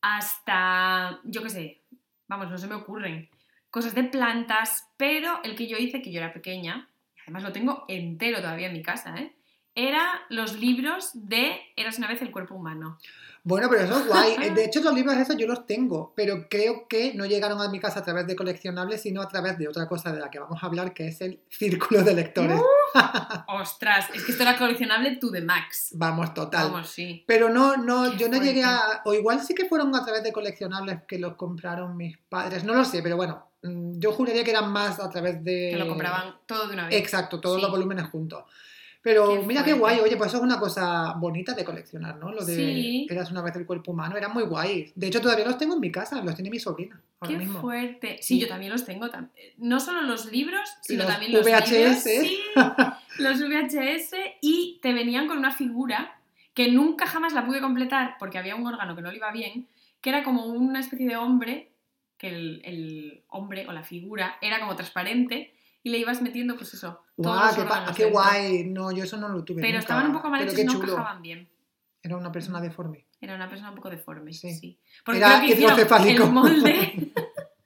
[0.01, 1.81] hasta, yo qué sé,
[2.29, 3.29] vamos, no se me ocurren,
[3.71, 7.53] cosas de plantas, pero el que yo hice, que yo era pequeña, y además lo
[7.53, 9.35] tengo entero todavía en mi casa, ¿eh?
[9.77, 12.99] Era los libros de Eras una vez el cuerpo humano.
[13.45, 14.37] Bueno, pero eso es guay.
[14.55, 17.79] De hecho, los libros esos yo los tengo, pero creo que no llegaron a mi
[17.79, 20.61] casa a través de coleccionables, sino a través de otra cosa de la que vamos
[20.61, 22.61] a hablar, que es el círculo de lectores.
[23.49, 25.91] Ostras, es que esto era coleccionable to the max.
[25.93, 26.71] Vamos, total.
[26.73, 27.23] Vamos, sí.
[27.27, 29.03] Pero no, no, Qué yo no llegué a.
[29.05, 32.65] O igual sí que fueron a través de coleccionables que los compraron mis padres.
[32.65, 35.69] No lo sé, pero bueno, mm, yo juraría que eran más a través de.
[35.73, 36.97] Que lo compraban todo de una vez.
[36.97, 37.63] Exacto, todos Sí.
[37.63, 38.45] los volúmenes juntos.
[39.07, 42.33] Pero Qué mira qué guay, oye, pues eso es una cosa bonita de coleccionar, ¿no?
[42.33, 43.07] Lo de Sí.
[43.09, 44.91] eras una vez el cuerpo humano, era muy guay.
[44.97, 47.61] De hecho, todavía los tengo en mi casa, los tiene mi sobrina ahora Qué mismo.
[47.61, 48.19] fuerte.
[48.21, 49.09] Sí, yo también los tengo.
[49.59, 51.71] No solo los libros, sino Los también los VHS.
[51.71, 52.03] libros.
[52.03, 52.41] Sí,
[53.19, 54.15] los VHS.
[54.41, 56.19] Y te venían con una figura
[56.53, 59.69] que nunca jamás la pude completar porque había un órgano que no le iba bien,
[60.01, 61.71] que era como una especie de hombre,
[62.19, 65.53] que el, el hombre o la figura era como transparente
[65.87, 68.65] y le ibas metiendo, pues eso, todos los qué, qué guay.
[68.65, 69.61] No, yo eso no lo tuve.
[69.61, 69.79] Pero nunca.
[69.79, 71.49] estaban un poco mal hechos y no encajaban bien.
[72.03, 73.07] Era una persona deforme.
[73.21, 74.53] Era una persona un poco deforme, Sí.
[74.53, 74.81] sí.
[75.05, 77.13] Porque Era creo que el molde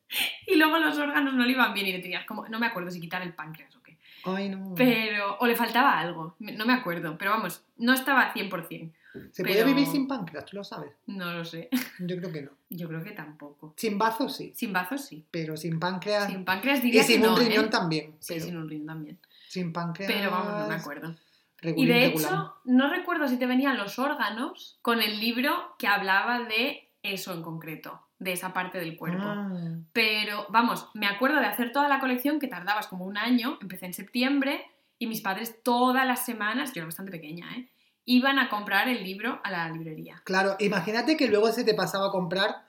[0.46, 2.46] y luego los órganos no le iban bien y le tenías como...
[2.48, 3.96] No me acuerdo si quitar el páncreas o qué.
[4.26, 4.74] Ay, no.
[4.76, 5.38] Pero...
[5.38, 6.36] O le faltaba algo.
[6.40, 7.16] No me acuerdo.
[7.16, 8.92] Pero vamos, no estaba 100%.
[9.32, 10.44] ¿Se puede pero- vivir sin páncreas?
[10.44, 10.92] ¿Tú lo sabes?
[11.06, 11.68] No lo sé.
[11.98, 12.50] Yo creo que no.
[12.68, 13.74] Yo creo que tampoco.
[13.76, 15.26] Sin bazo sí, Sin bazos sí.
[15.30, 16.26] pero sin páncreas.
[16.28, 17.68] Sin páncreas y diría sin que un no, riñón ¿eh?
[17.68, 18.14] también.
[18.20, 19.18] Sí, pero sin un riñón también.
[19.48, 20.12] sin páncreas.
[20.12, 21.16] Pero vamos, no me acuerdo.
[21.62, 22.10] Y de regulán.
[22.34, 27.34] hecho, no recuerdo si te venían los órganos con el libro que hablaba de eso
[27.34, 29.24] en concreto, de esa parte del cuerpo.
[29.24, 29.50] Ah.
[29.92, 33.86] Pero vamos, me acuerdo de hacer toda la colección que tardabas como un año, empecé
[33.86, 34.64] en septiembre
[34.98, 37.68] y mis padres todas las semanas, yo era bastante pequeña, ¿eh?
[38.12, 40.20] Iban a comprar el libro a la librería.
[40.24, 42.66] Claro, imagínate que luego se te pasaba a comprar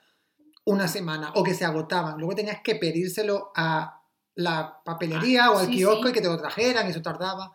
[0.66, 2.20] una semana o que se agotaban.
[2.20, 4.04] Luego tenías que pedírselo a
[4.36, 6.10] la papelería Ah, o al sí, kiosco sí.
[6.10, 7.54] y que te lo trajeran y eso tardaba.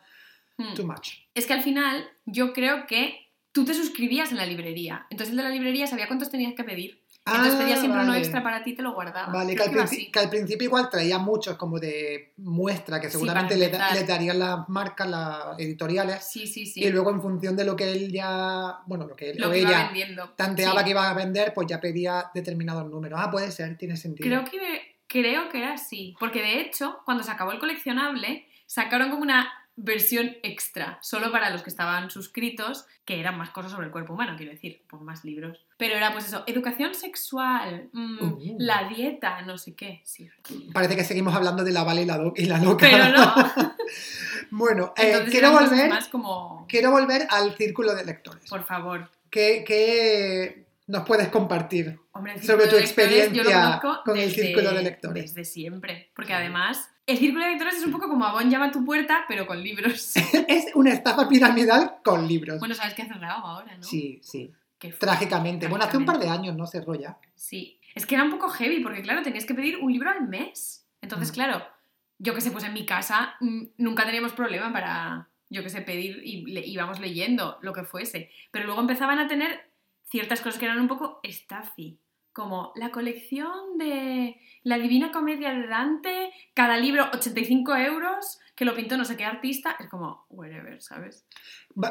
[0.56, 0.74] Hmm.
[0.74, 1.10] Too much.
[1.32, 5.36] Es que al final yo creo que tú te suscribías en la librería, entonces el
[5.36, 7.04] de la librería sabía cuántos tenías que pedir.
[7.26, 9.32] Entonces Ah, pedías siempre uno extra para ti y te lo guardaba.
[9.32, 13.58] Vale, que al, que principio igual traía muchos como de muestra que Sí, seguramente para
[13.66, 13.96] le, da- empezar.
[14.00, 16.24] le darían las marcas, las editoriales.
[16.24, 16.84] Sí, sí, sí.
[16.84, 19.50] Y luego en función de lo que él ya, bueno, lo que él lo o
[19.50, 19.90] que ella
[20.36, 20.84] tanteaba Sí.
[20.84, 23.18] que iba a vender, pues ya pedía determinados números.
[23.20, 24.28] Ah, puede ser, tiene sentido.
[24.28, 26.14] Creo que, creo que era así.
[26.20, 31.50] Porque de hecho, cuando se acabó el coleccionable, sacaron como una versión extra, solo para
[31.50, 35.02] los que estaban suscritos, que eran más cosas sobre el cuerpo humano, quiero decir, pues
[35.02, 35.65] más libros.
[35.78, 38.56] Pero era pues eso, educación sexual, mm, Uh.
[38.58, 40.00] la dieta, no sé qué.
[40.04, 40.28] Sí.
[40.72, 42.86] Parece que seguimos hablando de la Vale y la, do- y la loca.
[42.90, 43.34] Pero no.
[44.50, 48.48] bueno, eh, quiero, volver, más como, quiero volver al círculo de lectores.
[48.48, 49.10] por favor.
[49.30, 51.98] ¿Qué, qué nos puedes compartir?
[52.12, 55.34] Hombre, Sobre tu experiencia con el círculo de lectores.
[55.34, 56.10] Desde siempre.
[56.14, 56.38] Porque Sí.
[56.38, 59.46] además, El círculo de lectores es un poco como Avon llama a tu puerta, pero
[59.46, 60.12] con libros.
[60.48, 62.58] es una estafa piramidal con libros.
[62.60, 63.82] bueno, sabes que ha cerrado ahora, ¿no?
[63.82, 64.50] Sí, sí.
[64.92, 65.68] Qué Trágicamente.
[65.68, 67.18] Bueno, hace un par de años no cerró ya.
[67.34, 67.80] Sí.
[67.94, 70.86] Es que era un poco heavy, porque claro, tenías que pedir un libro al mes.
[71.00, 71.34] Entonces, Mm.
[71.34, 71.66] claro,
[72.18, 75.80] yo que sé, pues en mi casa mm, nunca teníamos problema para, yo que sé,
[75.82, 78.30] pedir y le- íbamos leyendo lo que fuese.
[78.50, 79.70] Pero luego empezaban a tener
[80.04, 81.98] ciertas cosas que eran un poco estafi.
[82.36, 88.74] Como la colección de La Divina Comedia de Dante, cada libro 85 euros, que lo
[88.74, 89.74] pintó no sé qué artista.
[89.80, 91.24] Es como, whatever, ¿sabes?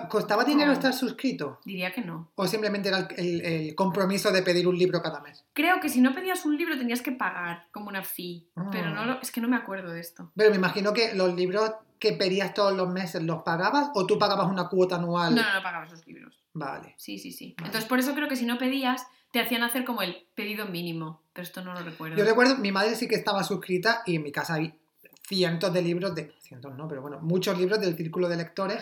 [0.08, 0.74] ¿Costaba dinero Oh.
[0.74, 1.60] estar suscrito?
[1.66, 2.30] Diría que no.
[2.36, 5.43] ¿O simplemente era el, el- el compromiso de pedir un libro cada mes?
[5.54, 8.48] Creo que si no pedías un libro tenías que pagar como una fee.
[8.56, 8.70] Ah.
[8.72, 10.32] Pero no lo- es que no me acuerdo de esto.
[10.36, 14.20] Pero me imagino que los libros que pedías todos los meses los pagabas o tú
[14.20, 15.34] pagabas una cuota anual.
[15.34, 16.39] No, no, no pagabas los libros.
[16.54, 16.93] Vale.
[16.98, 17.56] Sí, sí, sí.
[17.58, 17.68] Vale.
[17.70, 21.21] Entonces por eso creo que si no pedías, te hacían hacer como el pedido mínimo.
[21.33, 22.15] Pero esto no lo recuerdo.
[22.15, 24.73] Yo recuerdo, mi madre sí que estaba suscrita y en mi casa hay
[25.27, 28.81] cientos de libros, de cientos no, pero bueno, muchos libros del círculo de lectores,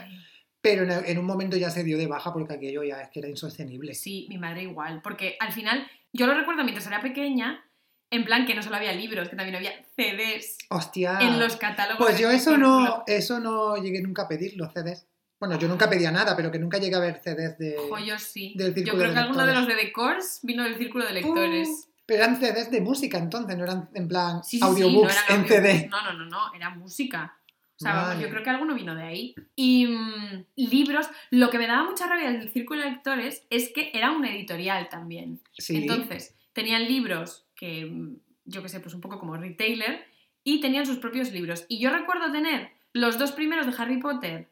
[0.61, 3.21] pero en, en un momento ya se dio de baja porque aquello ya es que
[3.21, 3.95] era insostenible.
[3.95, 5.01] Sí, mi madre igual.
[5.01, 7.65] Porque al final, yo lo recuerdo mientras era pequeña,
[8.11, 11.17] en plan que no solo había libros, que también había CDs Hostia.
[11.19, 12.05] en los catálogos.
[12.05, 12.79] Pues yo eso círculo.
[12.79, 15.07] no, eso no llegué nunca a pedir, los CDs.
[15.45, 17.75] Bueno, yo nunca pedía nada, pero que nunca llegué a ver CDs de...
[17.77, 18.53] Ojo, yo sí.
[18.55, 21.11] del Yo creo de que alguno de los de The Course vino del círculo de
[21.11, 21.89] lectores.
[22.05, 25.17] Pero eran CDs de música entonces, no eran en plan Sí, sí, sí, no audiobooks
[25.27, 25.87] en CD.
[25.91, 27.37] No, no, no, no, era música.
[27.75, 28.21] O sea, Vale.
[28.23, 29.35] yo creo que alguno vino de ahí.
[29.53, 33.91] Y mm, libros, lo que me daba mucha rabia del círculo de lectores es que
[33.93, 35.41] era una editorial también.
[35.57, 35.75] Sí.
[35.75, 38.15] Entonces, tenían libros que, mm,
[38.45, 40.05] yo qué sé, pues un poco como retailer,
[40.45, 41.65] y tenían sus propios libros.
[41.67, 44.47] Y yo recuerdo tener los dos primeros de Harry Potter,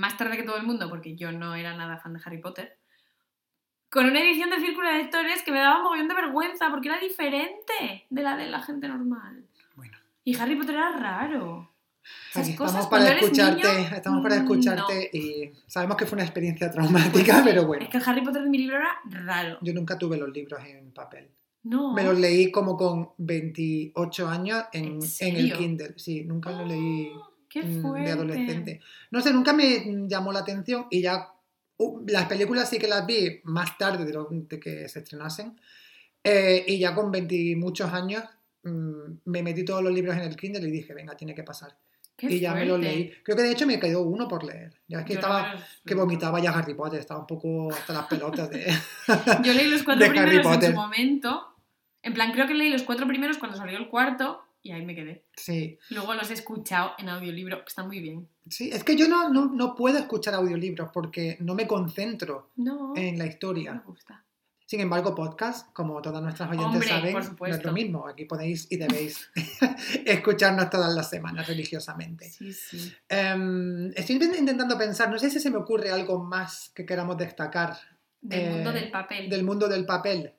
[0.00, 2.78] más tarde que todo el mundo, porque yo no era nada fan de Harry Potter,
[3.90, 6.88] con una edición de Círculo de Lectores que me daba un mogollón de vergüenza, porque
[6.88, 9.44] era diferente de la de la gente normal.
[9.76, 9.98] Bueno.
[10.24, 11.70] Y Harry Potter era raro.
[12.30, 16.24] Esas cosas estamos para escucharte, niño, estamos para mm, escucharte y sabemos que fue una
[16.24, 19.00] experiencia Pues traumática, sí, pero bueno, Es que el Harry Potter de mi libro era
[19.04, 19.58] raro.
[19.60, 21.28] yo nunca tuve los libros en papel.
[21.62, 21.92] No.
[21.92, 25.52] Me los leí como con 28 años en, ¿En en el?
[25.58, 27.29] Kindle, sí, nunca los leí ¡Oh!
[27.50, 28.80] Qué mm, de adolescente.
[29.10, 31.28] No sé, nunca me llamó la atención y ya
[31.78, 35.60] uh, las películas sí que las vi más tarde de, lo- de que se estrenasen
[36.22, 38.22] eh, y ya con 20 y muchos años
[38.62, 41.76] mm, me metí todos los libros en el Kindle y dije, venga, tiene que pasar.
[42.16, 42.96] Qué y ya me los fuerte.
[42.96, 43.12] leí.
[43.24, 44.74] Creo que de hecho me quedó uno por leer.
[44.86, 45.54] Ya es que Yo estaba,
[45.86, 48.66] que vomitaba ya Harry Potter, estaba un poco hasta las pelotas de...
[49.42, 51.46] Yo leí los cuatro primeros en su momento.
[52.02, 54.94] En plan, creo que leí los cuatro primeros cuando salió el cuarto y ahí me
[54.94, 55.24] quedé.
[55.36, 55.78] sí.
[55.90, 58.28] Luego los he escuchado en audiolibro, que está muy bien.
[58.48, 62.92] Sí, es que yo no, no, no puedo escuchar audiolibros porque no me concentro No,
[62.96, 63.82] en la me historia.
[63.86, 64.24] gusta.
[64.66, 68.06] Sin embargo, podcast, como todas nuestras oyentes Hombre, saben, no es lo mismo.
[68.06, 69.28] Aquí podéis y debéis
[70.06, 72.28] escucharnos todas las semanas religiosamente.
[72.30, 72.92] Sí, sí.
[73.08, 77.76] Em, estoy intentando pensar, no sé si se me ocurre algo más que queramos destacar
[78.20, 79.28] Del Eh, mundo del papel.
[79.30, 80.34] del mundo del papel.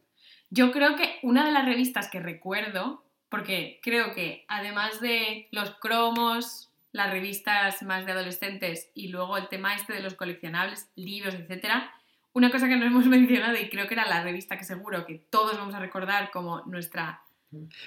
[0.50, 5.72] Yo creo que una de las revistas que recuerdo, porque creo que además de los
[5.80, 11.34] cromos, las revistas más de adolescentes y luego el tema este de los coleccionables, libros,
[11.34, 11.92] etcétera,
[12.34, 15.16] una cosa que no hemos mencionado y creo que era la revista que seguro que
[15.30, 17.22] todos vamos a recordar como nuestra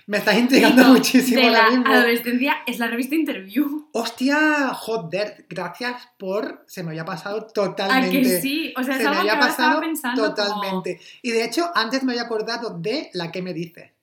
[0.06, 1.86] Me estás intrigando muchísimo de la mismo.
[1.86, 3.88] adolescencia es la revista Interview.
[3.92, 6.64] Hostia, joder, gracias por...
[6.66, 8.20] Se me había pasado ¿A totalmente.
[8.22, 8.74] que sí?
[8.76, 11.00] O sea, Se me algo había pasado pensando como- totalmente.
[11.22, 13.93] Y de hecho, antes me había acordado de La que me dice,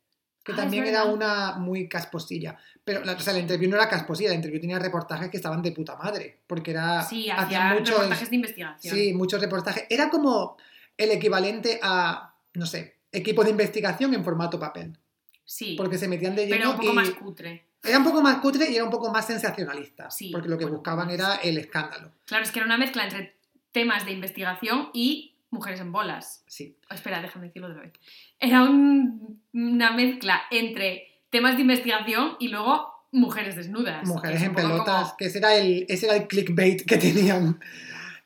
[0.43, 2.57] que Ah, también era una muy casposilla.
[2.83, 5.61] Pero la, o sea, la interview no era casposilla, la interview tenía reportajes que estaban
[5.61, 7.03] de puta madre, porque era...
[7.03, 8.95] Sí, hacía muchos, reportajes de investigación.
[8.95, 9.85] Sí, muchos reportajes.
[9.89, 10.57] Era como
[10.97, 14.97] el equivalente a, no sé, equipo de investigación en formato papel.
[15.45, 17.65] Sí, Porque se metían de lleno pero un poco y más cutre.
[17.83, 20.09] era un poco más cutre y era un poco más sensacionalista.
[20.09, 21.15] Sí, porque lo que bueno, buscaban más.
[21.15, 22.11] era el escándalo.
[22.25, 23.35] Claro, es que era una mezcla entre
[23.71, 26.43] temas de investigación y mujeres en bolas.
[26.47, 26.75] Sí.
[26.89, 27.93] Oh, espera, déjame decirlo otra vez.
[28.39, 34.07] Era un- una mezcla entre temas de investigación y luego mujeres desnudas.
[34.07, 37.59] Mujeres es en pelotas, como- que ese era, el, ese era el clickbait que tenían.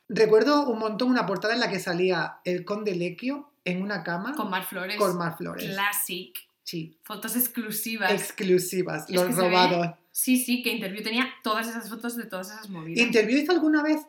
[0.07, 4.34] Recuerdo un montón una portada en la que salía el conde Lequio en una cama
[4.36, 4.97] Con más flores.
[4.97, 5.65] con más flores.
[5.71, 6.36] Classic.
[6.63, 8.11] Sí, Fotos exclusivas.
[8.11, 9.95] exclusivas, los robados.
[10.11, 13.05] sí, sí, que Interview tenía todas esas fotos de todas esas movidas.
[13.05, 13.99] ¿Interview hizo alguna vez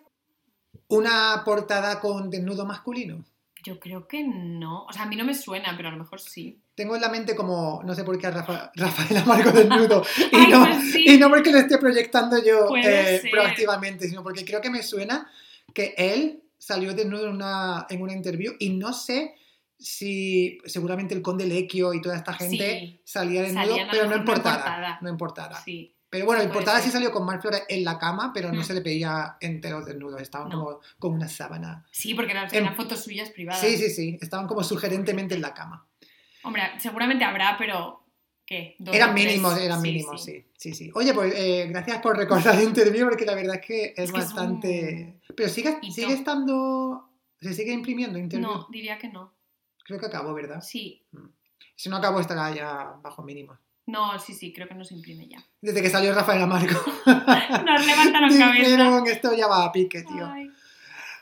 [0.88, 3.24] una portada con desnudo masculino?
[3.62, 4.84] Yo creo que no.
[4.84, 6.60] O sea, a mí no me suena, pero a lo mejor sí.
[6.76, 10.04] Tengo en la mente como, no sé por qué a Rafa, Rafael Amargo desnudo.
[10.32, 11.04] Y, Ay, no, pues sí.
[11.06, 15.28] y no porque lo esté proyectando yo eh, proactivamente, sino porque creo que me suena
[15.74, 19.34] que él salió desnudo en una, en una interview y no sé
[19.78, 23.00] si seguramente el conde Lequio y toda esta gente Sí.
[23.04, 24.98] salía desnudo, Salían pero no en portada.
[25.02, 25.60] No en portada.
[25.62, 25.92] Sí.
[26.08, 26.86] Pero bueno, en portada ser.
[26.86, 28.64] sí salió con Mark Flores en la cama, pero no Mm.
[28.64, 30.64] se le pedía enteros desnudos, estaban No.
[30.64, 31.84] como con una sábana.
[31.90, 33.60] Sí, porque eran, Em, eran fotos suyas privadas.
[33.60, 35.86] Sí, sí, sí, estaban como sugerentemente en la cama.
[36.44, 38.04] Hombre, seguramente habrá, pero
[38.46, 38.76] ¿qué?
[38.92, 40.46] Eran mínimos, eran Sí, mínimos, sí.
[40.56, 40.74] sí.
[40.74, 40.90] sí.
[40.94, 44.12] Oye, pues eh, gracias por recordar el interview, porque la verdad es que es, Es
[44.12, 45.20] que es bastante...
[45.36, 45.92] Pero sigue, hito.
[45.94, 47.10] sigue estando...
[47.40, 48.48] ¿Se sigue imprimiendo interview?
[48.48, 49.34] No, diría que no.
[49.84, 50.60] Creo que acabó, ¿verdad?
[50.62, 51.04] Sí.
[51.74, 53.58] Si no acabó estará ya bajo mínimos.
[53.86, 55.44] No, sí, sí, creo que no se imprime ya.
[55.60, 56.80] Desde que salió Rafael Amargo.
[57.06, 58.52] Nos levantaron cabeza.
[58.52, 60.26] Dijeron, esto ya va a pique, tío.
[60.26, 60.50] Ay.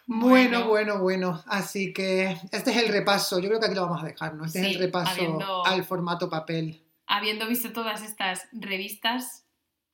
[0.06, 1.42] Bueno, bueno, bueno.
[1.46, 3.38] Así que este es el repaso.
[3.38, 4.44] Yo creo que aquí lo vamos a dejar, ¿no?
[4.44, 6.82] Este es el repaso habiendo- al formato papel.
[7.06, 9.44] Habiendo visto todas estas revistas,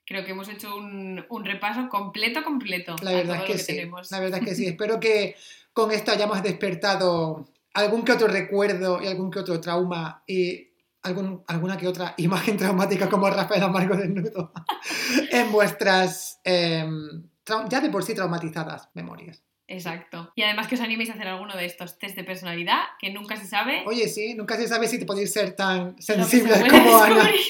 [0.07, 2.97] creo que hemos hecho un, un repaso completo, completo.
[3.03, 3.67] La verdad es que sí.
[3.67, 4.11] tenemos.
[4.11, 4.67] La verdad es que sí.
[4.67, 5.37] Espero que
[5.73, 10.70] con esto hayamos despertado algún que otro recuerdo y algún que otro trauma y
[11.03, 14.53] algún, alguna que otra imagen traumática como Rafael Amargo desnudo
[15.31, 17.29] en vuestras em,
[17.69, 19.43] ya de por sí traumatizadas memorias.
[19.67, 20.33] Exacto.
[20.35, 23.37] Y además que os animéis a hacer alguno de estos test de personalidad, que nunca
[23.37, 23.85] se sabe.
[23.87, 27.41] Oye, sí, nunca se sabe si te podéis ser tan se sensibles puede como descubrir.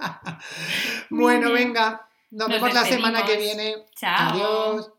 [1.10, 3.74] Bueno, venga, nos, Nos vemos la semana que viene.
[3.94, 4.30] Chao.
[4.30, 4.92] Adiós.